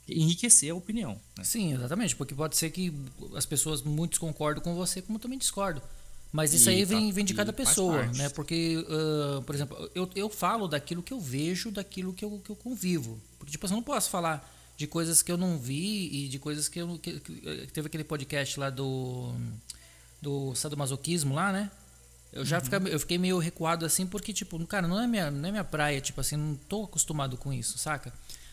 enriquecer 0.08 0.70
a 0.70 0.74
opinião. 0.74 1.20
né? 1.36 1.44
Sim, 1.44 1.74
exatamente, 1.74 2.14
porque 2.16 2.34
pode 2.34 2.56
ser 2.56 2.70
que 2.70 2.92
as 3.34 3.44
pessoas 3.46 3.82
muitos 3.82 4.18
concordam 4.18 4.62
com 4.62 4.74
você, 4.74 5.02
como 5.02 5.16
eu 5.16 5.22
também 5.22 5.38
discordo. 5.38 5.82
Mas 6.32 6.52
isso 6.52 6.68
E 6.68 6.74
aí 6.74 6.82
tá- 6.86 6.88
vem, 6.94 7.10
vem 7.12 7.24
de 7.24 7.32
cada 7.34 7.52
pessoa, 7.52 8.06
né? 8.08 8.28
Porque, 8.30 8.84
ah, 8.88 9.42
por 9.46 9.54
exemplo, 9.54 9.90
eu, 9.94 10.10
eu 10.14 10.28
falo 10.28 10.68
daquilo 10.68 11.02
que 11.02 11.12
eu 11.12 11.20
vejo, 11.20 11.70
daquilo 11.70 12.12
que 12.12 12.24
eu, 12.24 12.40
que 12.44 12.50
eu 12.50 12.56
convivo. 12.56 13.18
Porque, 13.38 13.52
tipo, 13.52 13.64
assim, 13.64 13.74
eu 13.74 13.78
não 13.78 13.82
posso 13.84 14.10
falar 14.10 14.52
de 14.76 14.86
coisas 14.86 15.22
que 15.22 15.32
eu 15.32 15.36
não 15.38 15.58
vi 15.58 16.08
e 16.24 16.28
de 16.28 16.38
coisas 16.38 16.68
que 16.68 16.78
eu. 16.80 16.98
Que, 16.98 17.20
que- 17.20 17.66
teve 17.72 17.86
aquele 17.86 18.04
podcast 18.04 18.58
lá 18.60 18.68
do. 18.70 19.32
do 20.20 20.54
sadomasoquismo 20.54 21.34
lá, 21.34 21.52
né? 21.52 21.70
Eu 22.32 22.40
Uhum. 22.40 22.44
já 22.46 22.60
fica- 22.60 22.76
eu 22.88 22.98
fiquei 23.00 23.16
meio 23.16 23.38
recuado 23.38 23.86
assim, 23.86 24.06
porque, 24.06 24.32
tipo, 24.32 24.58
cara, 24.66 24.86
não 24.86 25.00
é 25.00 25.06
minha, 25.06 25.30
não 25.30 25.48
é 25.48 25.52
minha 25.52 25.64
praia, 25.64 26.00
tipo 26.00 26.20
assim, 26.20 26.36
não 26.36 26.54
tô 26.68 26.84
acostumado 26.84 27.36
com 27.36 27.52
isso, 27.52 27.78
saca? 27.78 28.12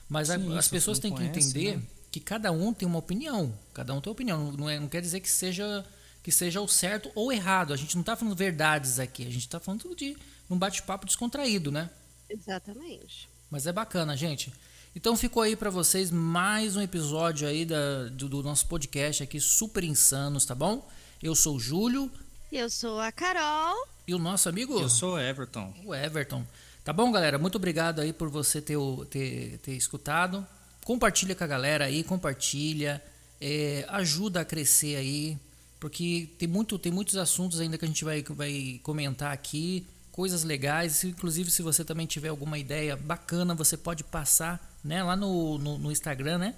Mas 0.09 0.29
a- 0.29 0.37
Sim, 0.37 0.57
as 0.57 0.65
se 0.65 0.71
pessoas 0.71 0.99
têm 0.99 1.11
não 1.11 1.17
que 1.17 1.23
conhece, 1.25 1.49
entender 1.49 1.77
né? 1.77 1.83
que 2.11 2.19
cada 2.19 2.51
um 2.51 2.73
tem 2.73 2.87
uma 2.87 2.99
opinião. 2.99 3.53
Cada 3.73 3.93
um 3.93 4.01
tem 4.01 4.09
uma 4.09 4.13
opinião. 4.13 4.51
Não, 4.51 4.69
é- 4.69 4.79
não 4.79 4.87
quer 4.87 5.01
dizer 5.01 5.19
que 5.19 5.29
seja 5.29 5.85
que 6.21 6.31
seja 6.31 6.61
o 6.61 6.67
certo 6.69 7.11
ou 7.15 7.33
errado. 7.33 7.73
A 7.73 7.75
gente 7.77 7.97
não 7.97 8.03
tá 8.03 8.15
falando 8.15 8.33
verdades 8.35 8.97
aqui. 8.97 9.27
A 9.27 9.29
gente 9.29 9.49
tá 9.49 9.59
falando 9.59 9.93
de 9.93 10.15
um 10.49 10.57
bate-papo 10.57 11.05
descontraído, 11.05 11.69
né? 11.71 11.89
exatamente 12.29 13.29
Mas 13.51 13.67
é 13.67 13.71
bacana, 13.73 14.15
gente. 14.15 14.51
Então 14.95 15.17
ficou 15.17 15.43
aí 15.43 15.55
pra 15.55 15.69
vocês 15.69 16.09
mais 16.11 16.75
um 16.75 16.81
episódio 16.81 17.47
aí 17.47 17.65
da, 17.65 18.05
do, 18.11 18.29
do 18.29 18.43
nosso 18.43 18.67
podcast 18.67 19.21
aqui, 19.23 19.39
Super 19.39 19.83
Insanos, 19.83 20.45
tá 20.45 20.55
bom? 20.55 20.87
Eu 21.21 21.35
sou 21.35 21.55
o 21.55 21.59
Júlio 21.59 22.11
eu 22.51 22.69
sou 22.69 22.99
a 22.99 23.11
Carol 23.11 23.75
e 24.07 24.13
o 24.13 24.19
nosso 24.19 24.47
amigo 24.47 24.79
Eu 24.79 24.87
sou 24.87 25.19
Everton. 25.19 25.73
o 25.83 25.93
Everton. 25.95 26.45
Tá 26.83 26.91
bom, 26.91 27.11
galera? 27.11 27.37
Muito 27.37 27.55
obrigado 27.55 28.01
aí 28.01 28.11
por 28.11 28.29
você 28.29 28.61
ter, 28.61 28.77
ter, 29.09 29.57
ter 29.59 29.71
escutado. 29.73 30.45
Compartilha 30.83 31.33
com 31.33 31.43
a 31.43 31.47
galera 31.47 31.85
aí, 31.85 32.03
compartilha. 32.03 33.01
é, 33.39 33.85
ajuda 33.89 34.41
a 34.41 34.45
crescer 34.45 34.95
aí. 34.97 35.37
Porque 35.79 36.29
tem, 36.37 36.47
muito, 36.47 36.77
tem 36.79 36.91
muitos 36.91 37.15
assuntos 37.17 37.59
ainda 37.59 37.77
que 37.77 37.85
a 37.85 37.87
gente 37.87 38.03
vai, 38.03 38.21
vai 38.23 38.79
comentar 38.83 39.31
aqui. 39.31 39.85
Coisas 40.11 40.43
legais. 40.43 41.03
Inclusive, 41.03 41.49
se 41.51 41.61
você 41.61 41.83
também 41.85 42.05
tiver 42.05 42.29
alguma 42.29 42.57
ideia 42.57 42.95
bacana, 42.97 43.55
você 43.55 43.77
pode 43.77 44.03
passar 44.03 44.77
né, 44.83 45.01
lá 45.03 45.15
no, 45.15 45.57
no, 45.57 45.77
no 45.77 45.91
Instagram, 45.91 46.37
né? 46.37 46.55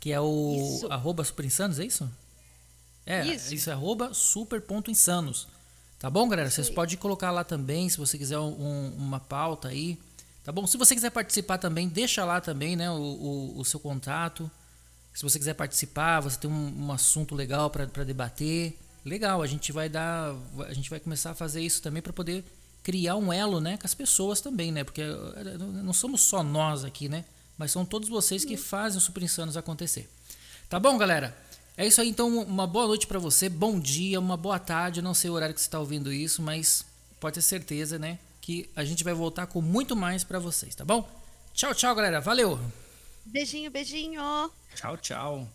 Que 0.00 0.12
é 0.12 0.20
o 0.20 0.74
Isso. 0.76 0.92
arroba 0.92 1.24
superinsanos, 1.24 1.78
é 1.78 1.84
isso? 1.84 2.10
É, 3.06 3.24
Isso. 3.26 3.54
isso 3.54 3.70
é 3.70 3.72
arroba 3.72 4.12
super.insanos. 4.12 5.46
Tá 6.04 6.10
bom, 6.10 6.28
galera? 6.28 6.50
Vocês 6.50 6.68
podem 6.68 6.98
colocar 6.98 7.30
lá 7.30 7.42
também, 7.42 7.88
se 7.88 7.96
você 7.96 8.18
quiser 8.18 8.38
um- 8.38 8.92
uma 8.94 9.18
pauta 9.18 9.68
aí. 9.68 9.98
Tá 10.44 10.52
bom? 10.52 10.66
Se 10.66 10.76
você 10.76 10.94
quiser 10.94 11.08
participar 11.08 11.56
também, 11.56 11.88
deixa 11.88 12.22
lá 12.26 12.42
também, 12.42 12.76
né, 12.76 12.90
o, 12.90 12.94
o, 12.94 13.60
o 13.60 13.64
seu 13.64 13.80
contato. 13.80 14.50
Se 15.14 15.22
você 15.22 15.38
quiser 15.38 15.54
participar, 15.54 16.20
você 16.20 16.38
tem 16.38 16.50
um, 16.50 16.88
um 16.88 16.92
assunto 16.92 17.34
legal 17.34 17.70
para 17.70 18.04
debater. 18.04 18.76
Legal, 19.02 19.40
a 19.40 19.46
gente 19.46 19.72
vai 19.72 19.88
dar, 19.88 20.36
a 20.68 20.74
gente 20.74 20.90
vai 20.90 21.00
começar 21.00 21.30
a 21.30 21.34
fazer 21.34 21.62
isso 21.62 21.80
também 21.80 22.02
para 22.02 22.12
poder 22.12 22.44
criar 22.82 23.16
um 23.16 23.32
elo, 23.32 23.58
né, 23.58 23.78
com 23.78 23.86
as 23.86 23.94
pessoas 23.94 24.42
também, 24.42 24.70
né? 24.70 24.84
Porque 24.84 25.00
eh, 25.00 25.56
não 25.58 25.94
somos 25.94 26.20
só 26.20 26.42
nós 26.42 26.84
aqui, 26.84 27.08
né? 27.08 27.24
Mas 27.56 27.72
são 27.72 27.82
todos 27.82 28.10
vocês 28.10 28.44
que 28.44 28.58
fazem 28.58 28.98
o 28.98 29.00
Super 29.00 29.22
Insanos 29.22 29.56
acontecer. 29.56 30.10
Tá 30.68 30.78
bom, 30.78 30.98
galera? 30.98 31.34
É 31.76 31.86
isso 31.86 32.00
aí, 32.00 32.08
então, 32.08 32.28
uma 32.38 32.66
boa 32.66 32.86
noite 32.86 33.06
pra 33.06 33.18
você, 33.18 33.48
bom 33.48 33.80
dia, 33.80 34.20
uma 34.20 34.36
boa 34.36 34.60
tarde, 34.60 35.00
eu 35.00 35.04
não 35.04 35.12
sei 35.12 35.28
o 35.28 35.32
horário 35.32 35.54
que 35.54 35.60
você 35.60 35.68
tá 35.68 35.80
ouvindo 35.80 36.12
isso, 36.12 36.40
mas 36.40 36.84
pode 37.18 37.34
ter 37.34 37.42
certeza, 37.42 37.98
né, 37.98 38.18
que 38.40 38.70
a 38.76 38.84
gente 38.84 39.02
vai 39.02 39.12
voltar 39.12 39.48
com 39.48 39.60
muito 39.60 39.96
mais 39.96 40.22
pra 40.22 40.38
vocês, 40.38 40.72
tá 40.74 40.84
bom? 40.84 41.08
Tchau, 41.52 41.74
tchau, 41.74 41.94
galera, 41.94 42.20
valeu! 42.20 42.60
beijinho 43.26 43.70
beijinho 43.70 44.20
Tchau, 44.74 44.96
tchau. 44.98 45.48